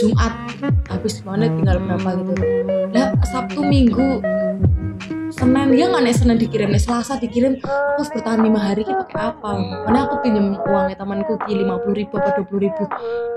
[0.00, 0.32] Jumat
[0.88, 2.32] habis mana tinggal berapa gitu.
[2.96, 4.24] Lah Sabtu Minggu
[5.44, 5.68] Senin.
[5.76, 6.68] Ya nggak nih Senin dikirim.
[6.72, 7.52] Nih Selasa dikirim.
[7.60, 9.50] Aku harus bertahan lima hari gitu kayak apa?
[9.84, 12.82] Mana aku pinjam uangnya temanku ki lima puluh ribu apa dua puluh ribu.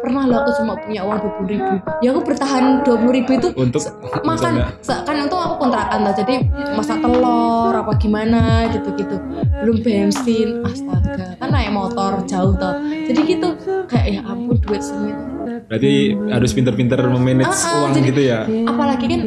[0.01, 1.73] Pernah loh aku cuma punya uang dua puluh ribu.
[1.99, 3.81] Ya aku bertahan dua puluh ribu itu Untuk
[4.23, 4.53] makan.
[4.81, 6.35] kan untung aku kontrakan tuh jadi
[6.73, 8.41] masak telur apa gimana
[8.71, 9.15] gitu-gitu.
[9.61, 10.63] Belum bensin.
[10.63, 13.47] Astaga kan naik motor jauh tuh jadi gitu
[13.85, 15.13] kayak ya ampun duit semua
[15.67, 18.39] berarti harus pinter-pinter memanage Ah, ah, uang jadi- gitu ya.
[18.65, 19.21] apalagi kan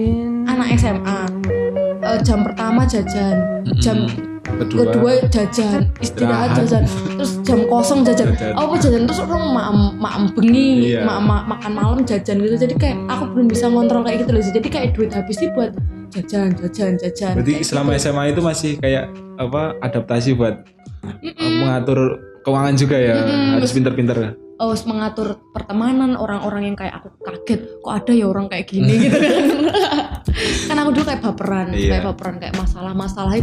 [0.46, 1.18] anak SMA
[2.10, 3.36] eh, jam pertama jajan
[3.76, 3.98] jam
[4.50, 8.52] Kedua, kedua jajan istirahat jajan terus jam kosong jajan Jajan.
[8.52, 11.06] apa jajan terus orang maem maem bengi Iya.
[11.06, 14.42] ma- ma- makan malam jajan gitu jadi kayak aku belum bisa ngontrol kayak gitu loh
[14.42, 15.70] jadi kayak duit habis sih buat
[16.10, 18.02] jajan jajan jajan berarti kayak selama gitu.
[18.02, 19.04] SMA itu masih kayak
[19.38, 20.66] apa adaptasi buat
[21.00, 21.52] Mm-mm.
[21.62, 21.98] mengatur
[22.42, 23.16] keuangan juga ya.
[23.16, 23.54] Mm-mm.
[23.56, 24.18] Harus pinter-pinter.
[24.60, 29.16] Harus mengatur pertemanan orang-orang yang kayak aku kaget kok ada ya orang kayak gini gitu
[29.16, 29.32] kan
[30.68, 31.88] kan aku dulu kayak baperan Iya.
[31.90, 33.40] kayak baperan kayak masalah-masalah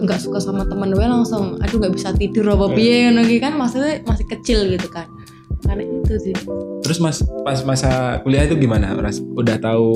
[0.00, 3.58] nggak suka sama temen gue langsung aduh nggak bisa tidur apa piye ngono iki kan
[3.58, 5.10] maksudnya masih kecil gitu kan
[5.62, 6.34] karena itu sih
[6.82, 8.90] Terus mas pas masa kuliah itu gimana?
[8.94, 9.18] Ras?
[9.18, 9.90] Udah tahu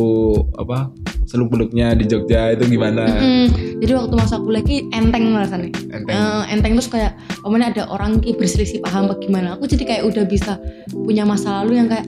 [0.55, 0.91] apa
[1.27, 3.03] seluk beluknya di Jogja itu gimana?
[3.05, 3.79] Mm-mm.
[3.79, 6.15] jadi waktu masa kuliah ki enteng rasanya Enteng.
[6.15, 10.25] Eh, enteng terus kayak pokoknya ada orang ki berselisih paham bagaimana aku jadi kayak udah
[10.25, 10.57] bisa
[10.89, 12.07] punya masa lalu yang kayak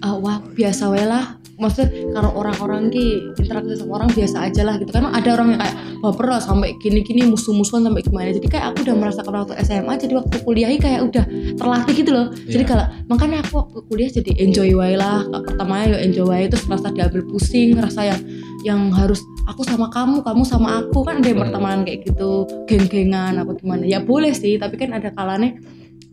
[0.00, 3.04] ah, wah biasa wae lah maksudnya kalau orang-orang ki
[3.36, 6.72] interaksi sama orang biasa aja lah gitu kan ada orang yang kayak baper lah sampai
[6.80, 11.04] gini-gini musuh-musuhan sampai gimana jadi kayak aku udah merasakan waktu SMA jadi waktu kuliah kayak
[11.04, 11.24] udah
[11.60, 12.70] terlatih gitu loh jadi Iya.
[12.70, 16.88] kalau makanya aku waktu kuliah jadi enjoy wae lah pertamanya ya enjoy wae terus rasa
[16.88, 18.20] diambil pusing rasa yang
[18.60, 21.44] yang harus aku sama kamu kamu sama aku kan ada yang Hmm.
[21.48, 22.30] pertemanan kayak gitu
[22.64, 25.56] geng-gengan apa gimana ya boleh sih tapi kan ada kalanya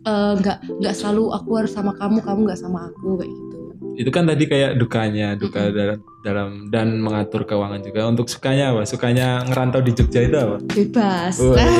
[0.00, 3.56] eh, nggak nggak selalu aku harus sama kamu kamu nggak sama aku kayak gitu
[3.98, 8.06] Itu kan tadi kayak dukanya, duka dalam, dalam dan mengatur keuangan juga.
[8.06, 8.86] Untuk sukanya apa?
[8.86, 10.62] Sukanya ngerantau di Jogja itu apa?
[10.70, 11.34] bebas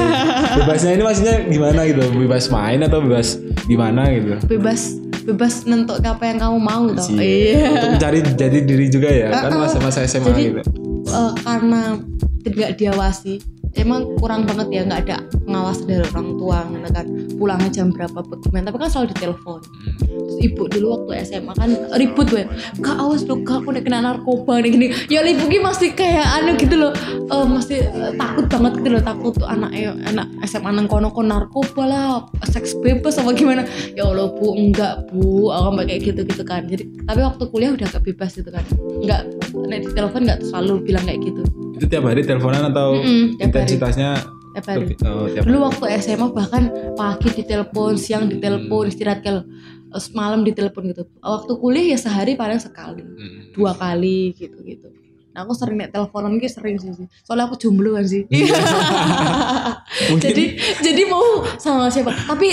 [0.58, 2.02] bebasnya ini maksudnya gimana gitu?
[2.10, 4.34] Bebas main atau bebas gimana gitu?
[4.50, 4.98] bebas
[5.28, 7.20] bebas nentuk apa yang kamu mau toh Sih.
[7.20, 9.60] iya Untuk mencari jati diri juga ya, kan Uh-uh.
[9.62, 10.60] masa-masa SMA Jadi- gitu.
[11.04, 12.00] Eh, karena
[12.40, 13.40] tidak diawasi
[13.76, 17.06] emang kurang banget ya nggak ada pengawas dari orang tua gitu kan
[17.38, 19.60] pulangnya jam berapa bagaimana tapi kan selalu ditelepon.
[20.08, 22.46] Terus ibu dulu waktu SMA kan ribut weh
[22.82, 24.86] kak awas lu kak aku udah kena narkoba nih gini.
[25.06, 26.92] Ya ibu masih kayak anu gitu loh.
[27.28, 29.70] Eh, masih eh, takut banget gitu loh takut tuh anak
[30.04, 32.04] anak SMA nang kono kon narkoba lah
[32.50, 33.64] seks bebas sama gimana.
[33.94, 36.66] Ya Allah bu enggak bu aku kayak gitu gitu kan.
[36.66, 38.64] Jadi tapi waktu kuliah udah agak bebas gitu kan.
[39.00, 39.28] Enggak
[39.68, 43.38] nek di telepon enggak selalu bilang kayak gitu Itu tiap hari teleponan atau Mm-mm, tiap
[43.38, 44.10] hari intensitasnya
[44.50, 45.66] tiap hari oh, tiap dulu hari.
[45.68, 46.62] waktu SMA bahkan
[46.92, 48.90] pagi ditelepon siang ditelepon Hmm.
[48.90, 49.42] istirahat kalau
[49.88, 53.52] eh, malam ditelepon gitu waktu kuliah ya sehari paling sekali Mm.
[53.52, 54.90] dua kali gitu gitu
[55.30, 58.26] nah aku sering nek teleponan gitu sering sih soalnya aku jomblo kan sih
[60.08, 60.44] Mungkin jadi
[60.80, 61.22] jadi mau
[61.56, 62.50] sama siapa tapi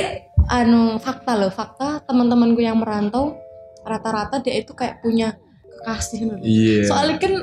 [0.47, 3.33] anu fakta loh fakta teman-temanku yang merantau
[3.81, 5.33] rata-rata dia itu kayak punya
[5.75, 6.37] kekasih loh.
[6.39, 6.85] Iya.
[6.85, 7.33] soalnya kan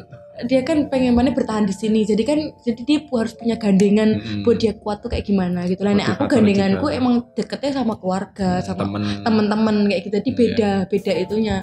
[0.45, 4.43] dia kan pengen banget bertahan di sini jadi kan jadi dia harus punya gandengan Mm-mm.
[4.43, 5.95] buat dia kuat tuh kayak gimana gitu lah.
[5.95, 6.99] Nek aku gandenganku juga.
[6.99, 10.15] emang deketnya sama keluarga, sama temen temen-temen kayak gitu.
[10.19, 10.39] Jadi Iya.
[10.39, 11.57] beda, beda itunya.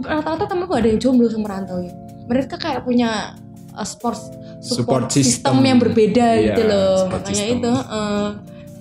[0.00, 1.92] Rata-rata temenku ada yang jomblo sama rantau ya.
[2.24, 3.34] Mereka kayak punya
[3.72, 4.18] uh, sport
[4.64, 5.54] support, Support system.
[5.54, 5.56] system.
[5.62, 6.94] yang berbeda Iya, gitu loh.
[7.04, 7.58] support Makanya system.
[7.60, 8.28] itu uh,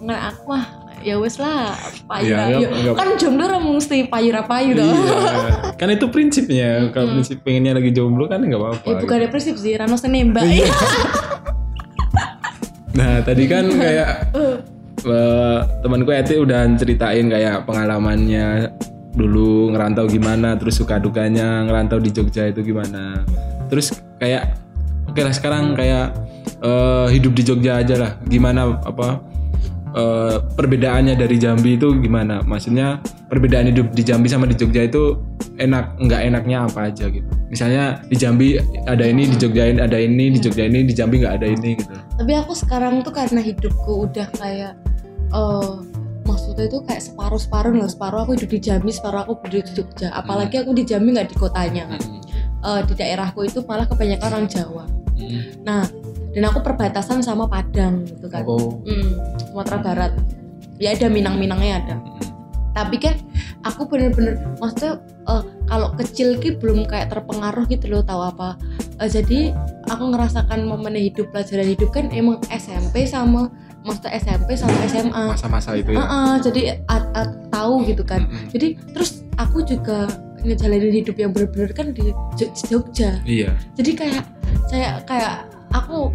[0.04, 0.64] aku mah
[1.04, 2.58] ya wes lah payu payu.
[2.58, 4.88] nggak- nggak- Kan jomblo orang mesti payu payu toh.
[4.88, 5.48] Iya.
[5.80, 6.88] kan itu prinsipnya.
[6.90, 8.88] Kalau prinsip pengennya lagi jomblo kan nggak apa-apa.
[8.88, 10.44] Ya bukan ada prinsip sih, Rano senembak.
[10.44, 10.72] Iya.
[12.94, 14.10] Nah tadi kan kayak
[15.02, 18.70] eh, temanku Eti udah ceritain kayak pengalamannya
[19.14, 23.26] dulu ngerantau gimana, terus suka dukanya ngerantau di Jogja itu gimana.
[23.66, 24.58] Terus kayak
[25.06, 26.14] oke lah sekarang kayak
[26.62, 28.12] eh, hidup di Jogja aja lah.
[28.24, 29.26] Gimana apa
[29.94, 32.42] eh, perbedaannya dari Jambi itu gimana?
[32.44, 35.18] Maksudnya perbedaan hidup di Jambi sama di Jogja itu
[35.58, 37.30] enak nggak enaknya apa aja gitu.
[37.50, 38.48] Misalnya di Jambi
[38.90, 41.78] ada ini, di Jogja ini ada ini, di Jogja ini, di Jambi nggak ada ini
[41.78, 41.94] gitu.
[42.14, 44.78] tapi aku sekarang tuh karena hidupku udah kayak
[45.34, 45.74] eh
[46.24, 49.74] maksudnya itu kayak separuh separuh loh separuh aku hidup di Jambi separuh aku hidup di
[49.82, 52.02] Jogja apalagi aku di Jambi nggak di kotanya kan
[52.64, 54.88] Eh, di daerahku itu malah kebanyakan orang Jawa
[55.68, 55.84] nah
[56.34, 58.82] dan aku perbatasan sama Padang gitu kan Oh.
[58.82, 60.12] Hmm, Sumatera Barat
[60.76, 61.96] ya ada Minang-Minangnya ada
[62.74, 63.14] tapi kan
[63.62, 68.58] aku bener-bener maksudnya eh, kalau kecil ki belum kayak terpengaruh gitu loh tahu apa
[68.96, 69.54] Eh, jadi
[69.86, 73.50] aku ngerasakan momen hidup pelajaran hidup kan emang SMP sama
[73.82, 75.98] maksudnya SMP sama SMA Masa-masa itu ya.
[76.00, 78.50] Heeh, jadi a- a- tahu gitu kan Mm-mm.
[78.50, 80.06] jadi terus aku juga
[80.40, 83.54] ngejalanin hidup yang bener-bener kan di Jog- Jogja Iya.
[83.74, 84.24] jadi kayak
[84.68, 86.14] saya kayak aku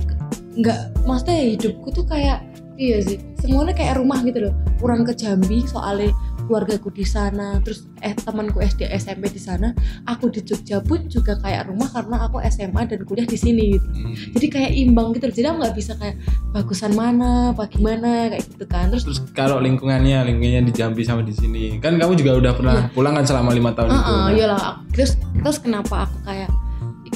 [0.59, 2.43] nggak maksudnya hidupku tuh kayak
[2.79, 4.55] iya sih semuanya kayak rumah gitu loh.
[4.79, 6.15] Kurang ke Jambi soalnya
[6.49, 9.75] keluargaku di sana terus eh temanku SD SMP di sana.
[10.07, 13.85] Aku di Jogja pun juga kayak rumah karena aku SMA dan kuliah di sini gitu.
[13.85, 14.15] Hmm.
[14.39, 16.17] jadi kayak imbang gitu jadi aku nggak bisa kayak
[16.55, 18.91] bagusan mana apa gimana kayak gitu kan.
[18.95, 22.77] Terus Terus kalau lingkungannya, lingkungannya di Jambi sama di sini, kan kamu juga udah pernah
[22.95, 24.03] pulang kan selama lima tahun itu.
[24.03, 24.83] Heeh, iyalah.
[24.95, 26.51] Terus terus kenapa aku kayak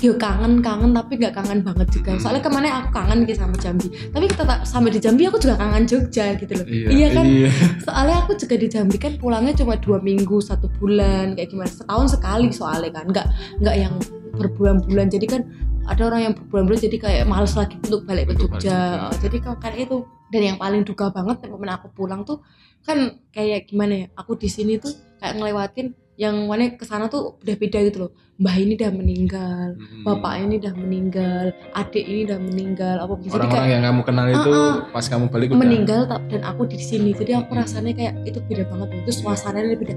[0.03, 2.19] yo kangen kangen tapi nggak kangen banget juga.
[2.19, 3.89] Soalnya ke mana aku kangen gitu sama Jambi.
[4.11, 6.67] Tapi tetap sampai di Jambi aku juga kangen Jogja gitu loh.
[6.67, 7.25] Iya, kan?
[7.27, 7.51] Iya.
[7.87, 11.71] soalnya aku juga di Jambi kan pulangnya cuma dua minggu satu bulan kayak gimana.
[11.71, 13.07] Setahun sekali soalnya kan.
[13.15, 13.27] Nggak
[13.63, 13.95] nggak yang
[14.35, 15.07] berbulan-bulan.
[15.07, 15.43] Jadi kan
[15.87, 18.59] ada orang yang berbulan-bulan jadi kayak males lagi untuk balik ke Jogja.
[18.59, 19.19] Jogja.
[19.23, 20.03] jadi kan kan itu.
[20.33, 22.41] Dan yang paling duka banget momen aku pulang tuh
[22.83, 27.35] kan kayak gimana ya aku di sini tuh kayak ngelewatin yang mana ke sana tuh
[27.37, 28.13] udah beda gitu loh.
[28.35, 30.03] Mbah ini udah meninggal Hmm.
[30.05, 34.27] bapak ini udah meninggal adik ini udah meninggal apa jadi Orang-orang kayak yang kamu kenal
[34.29, 34.75] itu Uh-uh.
[34.89, 37.11] pas kamu balik udah meninggal tak- dan aku di sini.
[37.13, 37.61] Jadi aku Hmm.
[37.61, 39.01] rasanya kayak itu beda banget loh.
[39.03, 39.95] terus suasananya beda.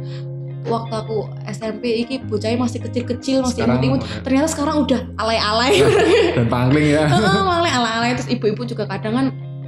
[0.65, 1.15] Waktu aku
[1.47, 5.73] SMP iki bocahnya masih kecil-kecil masih imut-imut ternyata sekarang udah alay-alay.
[6.35, 7.05] Dan pangling ya.
[7.05, 8.11] Heeh, malah alay-alay.
[8.15, 9.25] Terus ibu-ibu juga kadang kan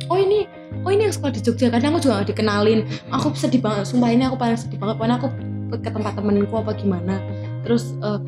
[0.07, 1.69] oh ini oh ini yang sekolah di Jogja.
[1.69, 2.79] Kadang aku juga nggak dikenalin.
[3.11, 3.85] Aku sedih banget.
[3.85, 4.97] Sumpah ini aku paling sedih banget.
[4.97, 5.29] Pokoknya aku
[5.69, 7.19] ke tempat temenku apa gimana
[7.61, 8.19] terus eh,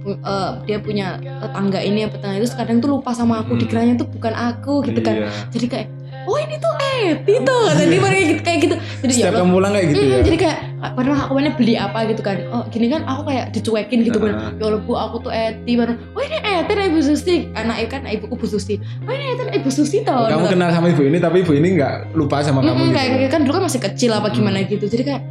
[0.00, 3.60] pu- eh, dia punya tetangga ini apa tetangga itu kadang tuh lupa sama aku Hmm.
[3.60, 5.30] dikiranya tuh bukan aku gitu kan Iya.
[5.50, 5.88] jadi kayak
[6.22, 9.72] oh ini tuh Eti tuh jadi mereka gitu kayak gitu jadi ya setiap kamu pulang
[9.72, 10.58] kayak gitu Mm, ya jadi kayak
[10.92, 14.32] padahal aku mana beli apa gitu kan oh gini kan aku kayak dicuekin gitu kan
[14.32, 14.52] Ah.
[14.52, 18.36] ya Allah bu aku tuh Eti baru oh ini Eti ibu Susi anak kan ibuku
[18.36, 20.52] Bu Susi oh ini Eti ibu Susi tau kamu Gitu.
[20.52, 22.96] kenal sama ibu ini tapi ibu ini nggak lupa sama kamu Mm-mm, gitu.
[22.96, 24.68] kayak kan dulu kan masih kecil apa gimana Hmm.
[24.68, 25.22] gitu jadi kayak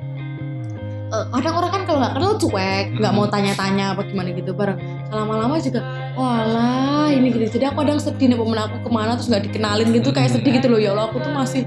[1.10, 4.78] eh, kadang orang kan kalau nggak kenal cuek nggak mau tanya-tanya apa gimana gitu bareng.
[5.10, 5.82] Lama-lama juga
[6.14, 9.90] walah ini gitu jadi aku kadang sedih nih pemen aku ke mana terus nggak dikenalin
[9.96, 10.80] gitu kayak sedih gitu loh.
[10.80, 11.64] Ya Allah aku tuh masih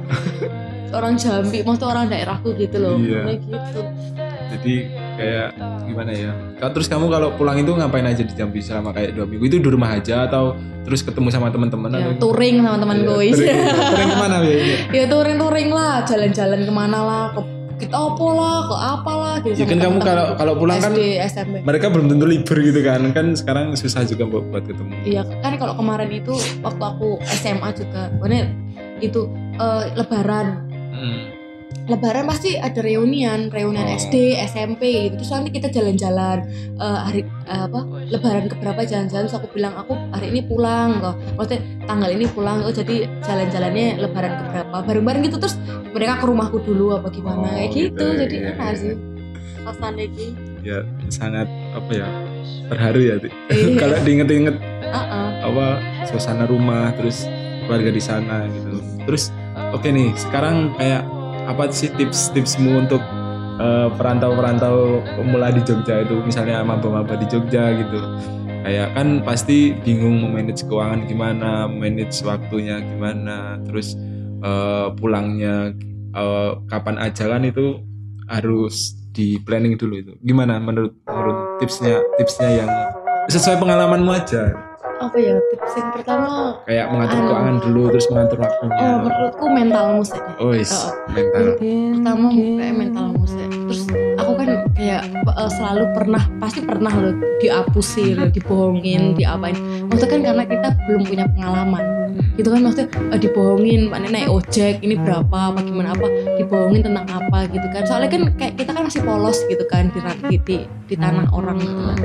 [0.98, 2.96] orang Jambi maksudnya orang daerahku gitu loh.
[3.00, 3.20] Iya.
[3.26, 3.80] Kayak gitu.
[4.52, 4.74] Jadi
[5.16, 5.48] kayak
[5.88, 6.30] gimana ya?
[6.60, 9.48] Terus kamu kalau pulang itu ngapain aja di Jambi selama kayak dua minggu?
[9.48, 10.52] Itu di rumah aja atau
[10.84, 14.36] terus ketemu sama teman-teman ya, atau touring sama teman Iya, gue touring, touring ke mana
[14.42, 14.78] biasanya?
[14.98, 15.94] Ya touring-touring lah.
[16.04, 17.40] Jalan-jalan ke mana lah ke
[17.78, 18.56] kita apa lah?
[18.64, 19.34] Ke apa lah?
[19.44, 21.54] Gitu ya kan kamu kalau kalau pulang kan SD SMP.
[21.64, 23.00] mereka belum tentu libur gitu kan?
[23.12, 24.92] Kan sekarang susah juga buat, buat ketemu.
[25.04, 28.48] Iya kan kalau kemarin itu waktu aku SMA juga, mana
[29.02, 30.68] itu eh, Lebaran.
[30.92, 31.41] Hmm.
[31.90, 33.98] Lebaran pasti ada reunian, reunian Oh.
[33.98, 35.18] SD, SMP gitu.
[35.18, 36.38] Terus nanti kita jalan-jalan
[36.78, 37.80] eh, hari eh, apa?
[38.08, 39.26] Lebaran keberapa jalan-jalan.
[39.26, 41.18] Terus aku bilang aku hari ini pulang kok.
[41.34, 42.62] Maksudnya tanggal ini pulang.
[42.62, 44.76] Oh jadi jalan-jalannya Lebaran keberapa?
[44.86, 45.56] Bareng-bareng gitu terus
[45.92, 48.06] mereka ke rumahku dulu apa gimana Oh, kayak gitu, gitu.
[48.24, 48.78] Jadi iya, enak iya.
[48.78, 48.94] sih.
[49.62, 50.38] Rasanya gitu.
[50.62, 50.78] ya
[51.10, 52.06] sangat apa ya
[52.70, 53.14] terharu ya.
[53.18, 53.74] Iya.
[53.82, 55.28] kalau diinget-inget Heeh.
[55.42, 55.66] apa
[56.06, 57.26] suasana rumah terus
[57.66, 59.34] keluarga di sana gitu terus
[59.74, 61.02] oke nih sekarang kayak
[61.46, 63.02] apa sih tips-tipsmu untuk
[63.58, 66.22] eh, perantau-perantau pemula di Jogja itu?
[66.22, 67.98] Misalnya maba-maba di Jogja gitu.
[68.62, 73.98] Kayak kan pasti bingung memanage keuangan gimana manage waktunya gimana terus
[74.42, 75.74] eh, pulangnya
[76.14, 77.82] eh, kapan aja kan itu
[78.30, 80.12] harus di planning dulu itu.
[80.22, 82.70] Gimana menurut menurut tipsnya tipsnya yang
[83.28, 84.71] sesuai pengalamanmu aja
[85.02, 86.30] Apa ya tips yang pertama?
[86.62, 87.26] kayak mengatur Anu.
[87.26, 88.78] keuangan dulu terus mengatur waktunya.
[88.78, 90.20] Oh menurutku mentalmu sih.
[90.38, 90.90] oh is Oh.
[91.10, 91.44] mental.
[91.58, 93.48] Pertama kayak mental musik.
[93.50, 93.82] Terus
[94.14, 99.58] aku kan kayak eh, selalu pernah pasti pernah loh diapusi loh dibohongin diapain.
[99.90, 101.84] Maksudnya kan karena kita belum punya pengalaman.
[102.38, 106.06] Gitu kan maksudnya eh, dibohongin mana naik ojek ini berapa apa gimana apa
[106.38, 107.82] dibohongin tentang apa gitu kan.
[107.84, 109.98] Soalnya kan kayak kita kan masih polos gitu kan di
[110.30, 111.98] di, di, di tanah orang gitu kan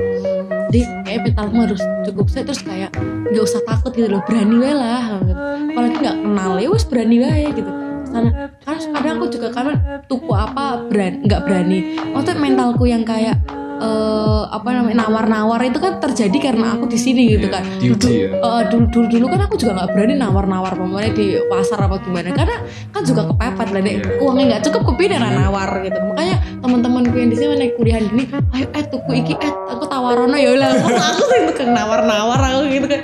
[0.68, 2.92] jadi kayak mentalmu harus cukup sih terus kayak
[3.32, 5.20] nggak usah takut gitu loh berani wae lah
[5.72, 7.72] apalagi nggak kenal ya wes berani wae gitu.
[8.08, 8.30] Sana
[8.64, 9.74] kan kadang aku juga karena
[10.08, 11.80] tuku apa berani nggak berani.
[12.16, 13.36] Maksudnya mentalku yang kayak
[13.78, 18.12] eh apa namanya nawar-nawar itu kan terjadi karena aku di sini gitu Iya, kan diuji
[18.26, 18.30] ya?
[18.42, 22.34] Eh, dulu dulu dulu kan aku juga nggak berani nawar-nawar pemainnya di pasar apa gimana.
[22.34, 22.58] Karena
[22.92, 23.94] kan juga kepepet lah Dek.
[23.94, 24.02] Iya.
[24.20, 26.00] uangnya nggak cukup kepindah nawar gitu.
[26.02, 28.24] Makanya teman-temanku yang di sini naik kuliah gini
[28.58, 30.72] ayo eh tuku iki eh aku tawarono ya lah.
[31.14, 33.02] Aku sih tukang nawar-nawar aku gitu kan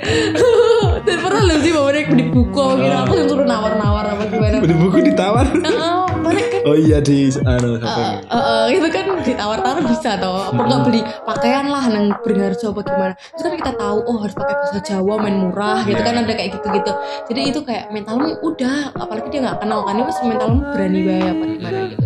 [1.06, 4.56] dan pernah lu sih bawa naik beli buku gitu aku yang suruh nawar-nawar apa gimana.
[4.64, 5.46] Beli buku ditawar.
[5.66, 10.50] Heeh, kan oh iya di anu Eh, sampai eh, eh, itu kan ditawar-tawar bisa toh.
[10.50, 13.14] Apa nggak beli pakaian lah nang Beringharjo apa gimana.
[13.36, 16.06] Terus kan kita tahu oh harus pakai bahasa Jawa main murah gitu Iya.
[16.06, 16.92] kan ada kayak gitu-gitu.
[17.28, 21.44] Jadi itu kayak mentalmu udah apalagi dia nggak kenal kan pasti mentalmu berani banget apa
[21.46, 22.04] gimana gitu.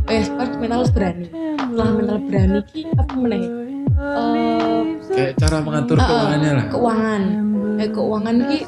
[0.00, 1.26] Oh ya pas mental berani.
[1.30, 3.42] Setelah mental berani ki apa meneh?
[4.00, 4.82] Eh,
[5.12, 6.64] kayak cara mengatur eh, eh, keuangannya lah.
[6.72, 7.22] keuangan.
[7.76, 8.58] Eh, keuangan ki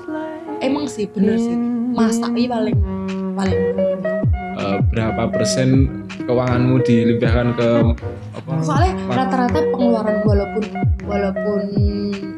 [0.61, 1.57] emang sih bener sih.
[1.93, 2.77] Masak ini paling
[3.33, 3.61] paling
[4.53, 5.89] Eh, berapa persen
[6.29, 7.71] keuanganmu dilimpahkan ke
[8.37, 10.65] apa soalnya rata-rata pengeluaran walaupun
[11.09, 11.61] walaupun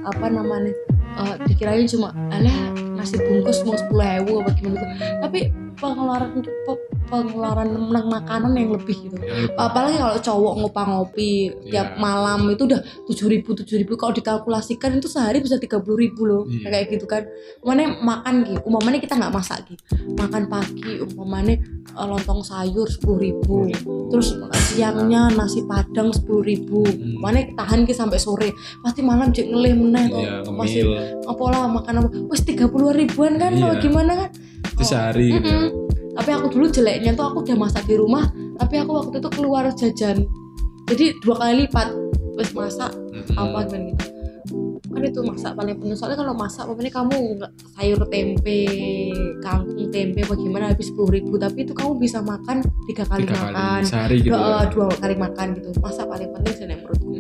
[0.07, 0.73] apa namanya
[1.15, 2.57] eh, dikirain cuma alah
[2.95, 4.87] nasi bungkus mau sepuluh ribu apa gimana gitu.
[5.21, 5.41] Tapi
[5.75, 9.17] pengeluaran pe- pengeluaran menang makanan yang lebih gitu.
[9.55, 11.31] Apalagi kalau cowok ngopa-ngopi
[11.69, 12.01] tiap Iya.
[12.01, 13.95] malam itu udah tujuh ribu tujuh ribu.
[13.95, 16.71] Kalau dikalkulasikan itu sehari bisa tiga puluh ribu loh Iya.
[16.71, 17.27] kayak gitu kan.
[17.61, 19.83] Umpamanya makan gitu umpamanya kita nggak masak gitu.
[20.15, 21.55] Makan pagi umpamanya
[21.93, 23.69] eh, lontong sayur sepuluh ribu.
[24.09, 24.33] Terus
[24.75, 26.83] siangnya nasi padang sepuluh ribu.
[26.83, 27.23] Hmm.
[27.23, 28.51] mana tahan ki sampai sore.
[28.83, 30.83] Pasti malam cek ngelih meneh tuh Iya, masih
[31.25, 32.09] apa lah makan apa.
[32.27, 34.31] Wes tiga puluh ribuan kan kalau gimana kan?
[34.75, 35.47] Itu sehari gitu.
[35.47, 35.71] Mm-mm.
[36.15, 39.67] tapi aku dulu jeleknya tuh aku udah masak di rumah tapi aku waktu itu keluar
[39.75, 40.27] jajan.
[40.91, 41.89] Jadi dua kali lipat.
[42.35, 43.39] Wes masak Mm-mm.
[43.39, 44.14] apa gimana gitu
[44.95, 48.61] kan itu masak paling penting soalnya kalau masak apa kamu nggak sayur tempe
[49.43, 51.35] kangkung tempe bagaimana habis sepuluh ribu.
[51.37, 53.53] Tapi itu kamu bisa makan tiga kali Tiga makan.
[53.55, 54.33] kali sehari gitu.
[54.33, 54.71] dua, ya.
[54.71, 55.69] dua kali makan gitu.
[55.83, 57.11] Masak paling penting sih menurutku.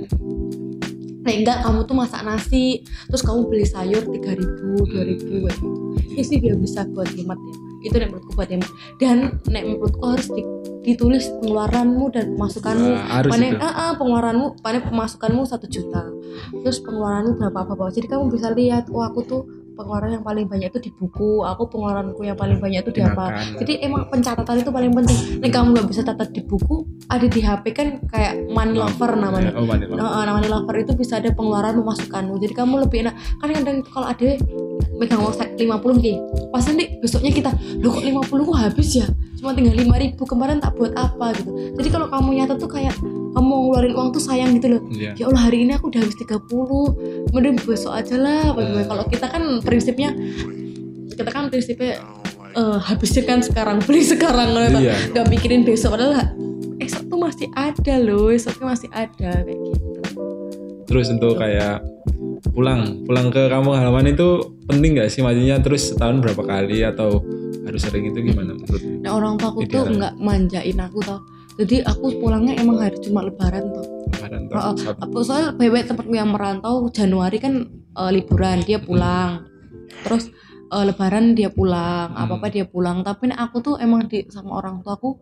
[1.25, 2.65] Nah enggak kamu tuh masak nasi
[3.09, 5.49] terus kamu beli sayur tiga ribu dua ribu.
[5.51, 5.67] Gitu
[6.15, 7.55] ini sih dia bisa buat hemat ya.
[7.91, 8.71] Itu nek menurutku buat hemat.
[9.03, 9.17] Dan
[9.51, 10.47] nek menurutku harus di-
[10.85, 12.93] ditulis pengeluaranmu dan pemasukanmu.
[13.09, 16.05] Harus panen ah, ah, pengeluaranmu panen pemasukanmu satu juta.
[16.53, 19.43] Terus pengeluaranmu berapa apa apa jadi kamu bisa lihat oh aku tuh
[19.75, 23.27] pengeluaran yang paling banyak itu di buku aku pengeluaranku yang paling banyak itu di apa.
[23.59, 25.19] jadi emang pencatatan itu paling penting.
[25.43, 29.51] Nih kamu nggak bisa catat di buku ada di HP kan kayak money lover namanya.
[29.59, 29.99] Oh, money lover.
[29.99, 32.39] Nah, namanya lover itu bisa ada pengeluaran pemasukanmu.
[32.39, 33.15] Jadi kamu lebih enak.
[33.43, 34.39] Kan kadang kalau ada
[34.95, 36.17] megang uang sak- 50 nih
[36.51, 37.51] pas nanti besoknya kita
[37.83, 39.07] lo kok 50 kok habis ya
[39.45, 41.53] cuma tinggal 5 ribu kemarin tak buat apa gitu.
[41.77, 42.97] Jadi kalau kamu nyata tuh kayak
[43.37, 44.83] kamu mau ngeluarin uang tuh sayang gitu loh.
[44.89, 45.13] Iya.
[45.21, 48.57] ya Allah hari ini aku udah habis 30 mending besok aja lah.
[48.57, 50.17] Bagaimana kalau kita kan prinsipnya
[51.13, 52.01] kita kan prinsipnya
[52.55, 54.95] eh habisin kan sekarang beli sekarang loh Iya.
[55.13, 56.33] nggak mikirin besok padahal
[56.79, 59.94] esok tuh masih ada loh esoknya masih ada kayak gitu
[60.85, 61.81] Terus untuk kayak
[62.53, 67.25] pulang, pulang ke kampung halaman itu penting nggak sih maksudnya terus setahun berapa kali atau
[67.65, 71.21] harus sering itu gimana menurut nah orang tua aku tuh nggak manjain aku tau.
[71.55, 74.75] Jadi aku pulangnya emang hari cuma lebaran tuh Lebaran oh.
[74.75, 79.47] apa soalnya bebek tempatku yang merantau Januari kan eh, liburan dia pulang.
[80.03, 80.35] Terus
[80.75, 82.27] eh, lebaran dia pulang Hmm.
[82.27, 83.07] apa apa dia pulang.
[83.07, 85.15] Tapi aku tuh emang di sama orang tuaku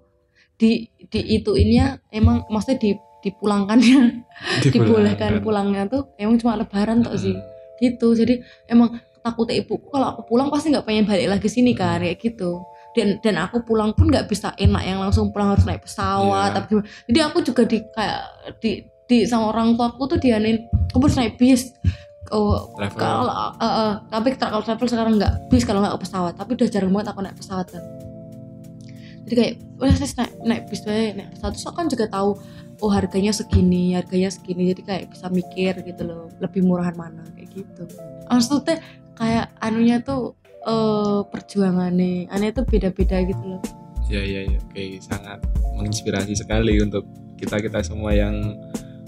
[0.56, 2.90] di di itu ininya emang maksudnya di
[3.22, 4.26] dipulangkannya.
[4.74, 7.34] Dibolehkan pulangnya tuh emang cuma lebaran tuh sih.
[7.78, 8.06] Gitu.
[8.14, 12.18] Jadi emang takutnya ibuku kalau aku pulang pasti nggak pengen balik lagi sini kan kayak
[12.18, 12.58] gitu.
[12.92, 16.56] Dan dan aku pulang pun nggak bisa enak yang langsung pulang harus naik pesawat Iya.
[16.60, 16.72] tapi
[17.08, 18.20] jadi aku juga di kayak
[18.60, 18.70] di
[19.08, 20.60] di sama orang tua aku tuh dianin
[20.92, 21.72] kamu harus naik bis.
[22.32, 22.96] Oh Travel.
[22.96, 26.32] kalau eh, eh, tapi kalau travel sekarang nggak bis kalau nggak ke pesawat.
[26.36, 27.84] Tapi udah jarang banget aku naik pesawat kan.
[29.22, 31.52] Jadi kayak udah saya naik naik bis aja naik pesawat.
[31.56, 32.30] Terus aku kan juga tahu
[32.82, 34.74] oh harganya segini harganya segini.
[34.74, 37.86] Jadi kayak bisa mikir gitu loh lebih murahan mana kayak gitu.
[38.26, 38.82] Maksudnya
[39.14, 43.62] kayak anunya tuh eh perjuangannya aneh tuh beda-beda gitu loh.
[44.06, 45.38] Ya ya ya, oke sangat
[45.74, 47.06] menginspirasi sekali untuk
[47.38, 48.58] kita kita semua yang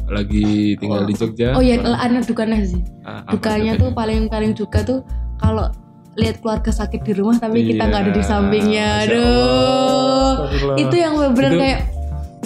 [0.04, 1.08] lagi tinggal Oh.
[1.08, 1.56] di Jogja.
[1.56, 2.82] oh ya anu dukanya sih.
[3.02, 5.00] Ah, dukanya tuh paling paling juga tuh
[5.36, 5.70] kalau
[6.14, 8.88] lihat keluarga sakit di rumah tapi kita nggak ada di Iya, sampingnya.
[9.02, 10.34] Aduh.
[10.44, 11.80] Allah, itu yang Itu- kayak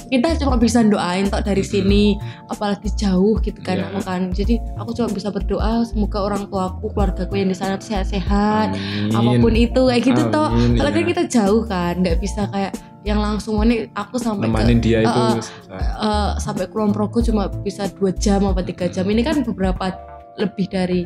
[0.09, 2.17] kita cuma bisa doain tok dari sini
[2.49, 4.21] apalagi jauh gitu kan aku kan.
[4.33, 8.73] Jadi aku cuma bisa berdoa semoga orang tuaku keluargaku yang di sana sehat-sehat
[9.13, 12.73] apa pun itu kayak gitu toh Amin, kalau kan kita jauh kan nggak bisa kayak
[13.07, 15.79] yang langsung ini aku sampai ke nemanin dia itu susah.
[15.79, 19.07] eh, sampai Kulon Progo cuma bisa dua jam apa tiga jam.
[19.07, 19.93] Ini kan beberapa
[20.39, 21.03] lebih dari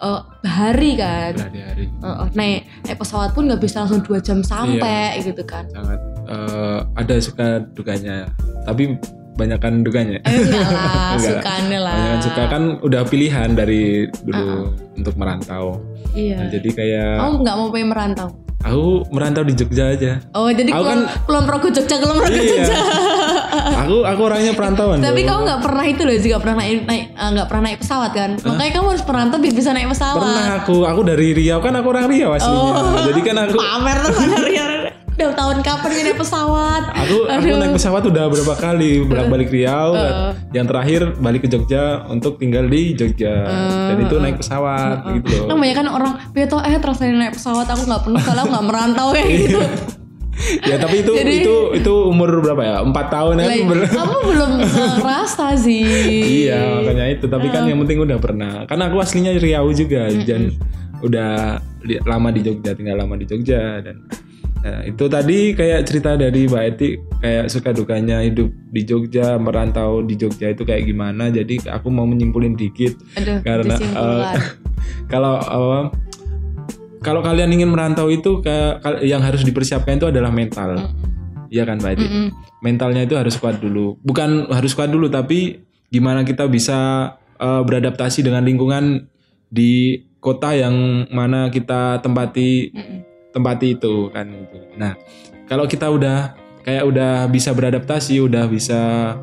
[0.00, 1.32] eh, hari kan?
[1.34, 5.68] Berhari-hari eh, naik naik pesawat pun nggak bisa langsung dua jam sampai gitu kan.
[5.68, 8.28] sangat eh, ada suka dukanya
[8.62, 8.96] tapi
[9.32, 10.20] banyakkan dukanya.
[10.20, 11.32] Eh, enggak lah Enggak.
[11.34, 11.94] sukanya lah.
[11.94, 13.82] Banyakkan suka kan udah pilihan dari
[14.20, 15.80] dulu untuk merantau.
[16.10, 16.36] Iya.
[16.36, 18.28] Nah, jadi kayak kamu nggak mau pengen merantau?
[18.60, 20.20] Aku merantau di Jogja aja.
[20.30, 22.44] Oh jadi Aku Kulon, kan- Kulon Progo Jogja Kulon Progo Iya.
[22.60, 22.76] Jogja
[23.52, 27.28] aku aku orangnya perantauan tapi kamu nggak pernah itu loh juga pernah naik naik eh,
[27.34, 28.30] nggak pernah naik pesawat kan?
[28.40, 30.22] Makanya kamu harus merantau biar bisa naik pesawat.
[30.22, 32.72] Pernah aku aku dari Riau kan aku orang Riau aslinya.
[32.74, 33.04] Oh.
[33.10, 34.54] jadi kan aku pamer tuh dari
[35.20, 36.82] udah tahun kapan naik pesawat?
[36.96, 37.60] Aku aku Aduh.
[37.60, 40.32] naik pesawat udah berapa kali bolak balik Riau Uh.
[40.56, 43.44] yang terakhir balik ke Jogja untuk tinggal di Jogja.
[43.92, 47.68] Dan itu naik pesawat gitu kan loh banyak kan orang Beto eh terus naik pesawat
[47.68, 49.58] aku nggak pernah kalau aku nggak merantau kayak gitu
[50.64, 52.76] ya tapi itu Jadi- itu itu umur berapa ya?
[52.80, 53.48] Empat tahun kan?
[53.48, 54.50] Like, Ber- kamu belum
[55.00, 55.84] ngerasa sih.
[56.46, 57.26] Iya makanya itu.
[57.26, 58.64] Tapi kan yang penting udah pernah.
[58.64, 60.56] Karena aku aslinya Riau juga dan
[61.00, 64.04] udah di- lama di Jogja tinggal lama di Jogja dan
[64.60, 66.88] nah, itu tadi kayak cerita dari Mbak Eti
[67.24, 71.32] kayak suka dukanya hidup di Jogja merantau di Jogja itu kayak gimana.
[71.32, 74.24] Jadi aku mau menyimpulin dikit aduh karena eh,
[75.12, 75.84] kalau eh,
[77.00, 80.92] kalau kalian ingin merantau itu kal- yang harus dipersiapkan itu adalah mental
[81.50, 82.26] Iya kan Mbak Eti Mm-mm.
[82.62, 83.98] mentalnya itu harus kuat dulu.
[84.06, 85.58] Bukan harus kuat dulu, tapi
[85.90, 86.78] gimana kita bisa
[87.42, 89.10] eh, beradaptasi dengan lingkungan
[89.50, 92.98] di kota yang mana kita tempati Mm-mm.
[93.34, 94.30] tempati itu kan.
[94.30, 94.58] gitu.
[94.78, 94.94] Nah,
[95.50, 98.80] kalau kita udah kayak udah bisa beradaptasi, udah bisa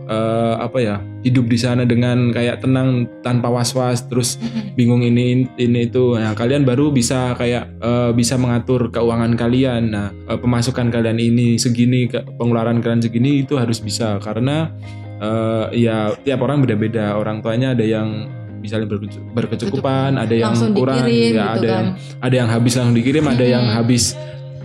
[0.09, 4.41] eh, apa ya hidup di sana dengan kayak tenang tanpa was-was, terus
[4.73, 6.15] bingung ini ini itu.
[6.17, 9.93] Nah, kalian baru bisa kayak eh, bisa mengatur keuangan kalian.
[9.93, 14.73] Nah, eh, pemasukan kalian ini segini, pengeluaran kalian segini itu harus bisa karena
[15.21, 17.13] eh, ya tiap orang beda-beda.
[17.17, 21.67] Orang tuanya ada yang misalnya berkecu- berkecukupan, ada yang Langsung kurang, dikirim ya, gitu ada
[21.69, 21.69] kan.
[21.69, 24.03] yang ada yang habis langsung dikirim, ada yang habis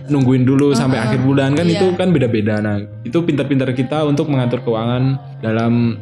[0.09, 1.79] nungguin dulu sampai akhir bulan kan Iya.
[1.79, 2.59] itu kan beda-beda.
[2.59, 5.95] Nah itu pintar-pintar kita untuk mengatur keuangan dalam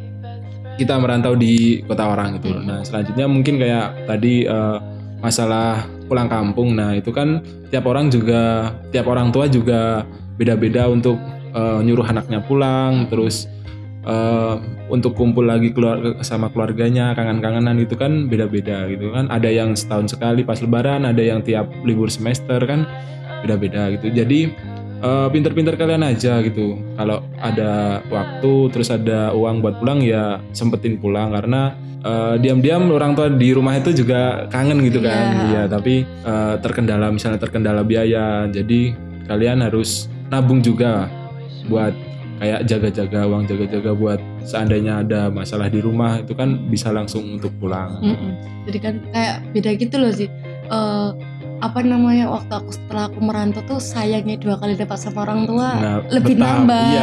[0.80, 2.50] kita merantau di kota orang gitu.
[2.50, 2.66] Hmm.
[2.66, 4.78] Nah selanjutnya mungkin kayak tadi eh,
[5.22, 6.74] masalah pulang kampung.
[6.74, 10.02] Nah itu kan tiap orang juga tiap orang tua juga
[10.34, 11.20] beda-beda untuk
[11.54, 13.46] eh, nyuruh anaknya pulang, terus
[14.02, 14.54] eh,
[14.90, 19.30] untuk kumpul lagi keluar sama keluarganya, kangen-kangenan itu kan beda-beda gitu kan.
[19.30, 22.84] Ada yang setahun sekali pas lebaran, ada yang tiap libur semester kan
[23.42, 24.08] beda-beda gitu.
[24.14, 24.54] Jadi
[25.02, 26.78] eh, pinter-pinter kalian aja gitu.
[26.94, 31.74] Kalau ada waktu terus ada uang buat pulang ya sempetin pulang karena
[32.06, 35.52] eh, diam-diam orang tua di rumah itu juga kangen gitu kan.
[35.52, 38.46] Iya, tapi eh, terkendala misalnya terkendala biaya.
[38.46, 38.94] Jadi
[39.26, 41.10] kalian harus nabung juga
[41.68, 41.94] buat
[42.42, 47.54] kayak jaga-jaga uang jaga-jaga buat seandainya ada masalah di rumah itu kan bisa langsung untuk
[47.62, 48.02] pulang.
[48.02, 48.34] Mm-mm.
[48.66, 50.26] Jadi kan kayak beda gitu loh sih.
[50.66, 51.08] Eh,
[51.62, 55.68] apa namanya waktu aku setelah aku merantau tuh sayangnya dua kali dapat sama orang tua
[55.72, 56.86] Nah, lebih betah- nambah.
[56.88, 57.02] Iya,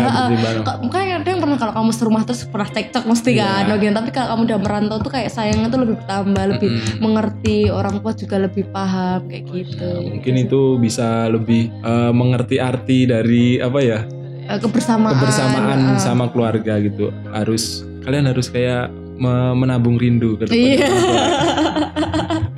[0.59, 3.39] Kok- Mungkin ada yang pernah kalau kamu serumah terus pernah cekcok mesti Iya.
[3.41, 3.93] kan, bagian.
[3.93, 6.99] tapi kalau kamu udah merantau tuh kayak sayangnya tuh lebih bertambah, lebih Mm-mm.
[6.99, 9.87] mengerti, orang tua juga lebih paham kayak gitu.
[9.97, 13.99] Nah, mungkin itu bisa lebih eh, mengerti arti dari apa ya
[14.45, 15.15] Eh, kebersamaan.
[15.15, 15.99] kebersamaan Heeh.
[15.99, 17.63] sama keluarga gitu harus
[18.01, 20.87] kalian harus kayak me- menabung rindu ke depan Iya.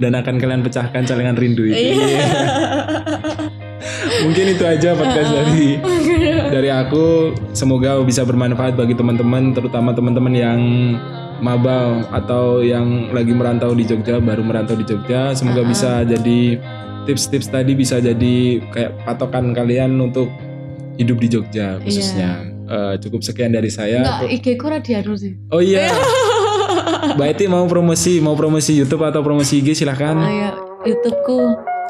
[0.01, 2.25] dan akan kalian pecahkan celengan rindu itu Iya.
[4.25, 5.77] mungkin itu aja podcast dari
[6.57, 7.37] dari aku.
[7.53, 10.59] Semoga bisa bermanfaat bagi teman-teman terutama teman-teman yang
[11.41, 15.33] maba atau yang lagi merantau di Jogja baru merantau di Jogja.
[15.37, 16.57] Semoga bisa jadi
[17.05, 20.29] tips-tips tadi bisa jadi kayak patokan kalian untuk
[20.97, 22.45] hidup di Jogja khususnya.
[22.71, 23.99] Eh, cukup sekian dari saya.
[23.99, 25.35] Enggak, IG ku sih.
[25.51, 25.91] oh iya
[27.11, 30.49] Mbak Eti mau promosi mau promosi YouTube atau promosi IG silahkan Ayo,
[30.83, 31.39] YouTubeku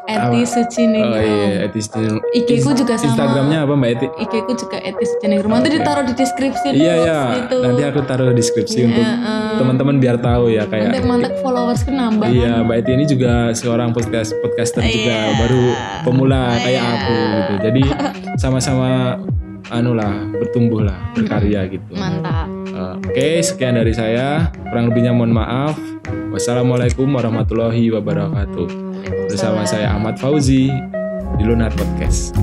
[0.02, 3.06] Eti Suci oh iya Eti Stin- IG ku juga sama.
[3.08, 5.56] Instagramnya apa Mbak Eti IG ku juga Eti Suci Rumah.
[5.56, 7.58] Nanti ditaruh di deskripsi Iya di ya, box gitu.
[7.62, 9.56] nanti aku taruh deskripsi untuk Heeh.
[9.56, 12.28] teman-teman biar tahu ya kayak Mantek-mantek followers ku nambah.
[12.28, 15.38] Iya, Mbak Eti ini juga seorang podcast podcaster juga Iya.
[15.38, 15.62] baru
[16.04, 17.54] pemula kayak aku gitu.
[17.62, 17.84] Jadi
[18.36, 19.22] sama-sama
[19.70, 21.94] anu lah bertumbuh lah berkarya gitu.
[21.94, 22.50] Mantap.
[22.72, 24.50] Eh, Oke, sekian dari saya.
[24.72, 25.78] Kurang lebihnya mohon maaf.
[26.34, 28.68] Wassalamualaikum warahmatullahi wabarakatuh.
[29.30, 30.72] Bersama saya Ahmad Fauzi
[31.38, 32.34] di Lunar Podcast.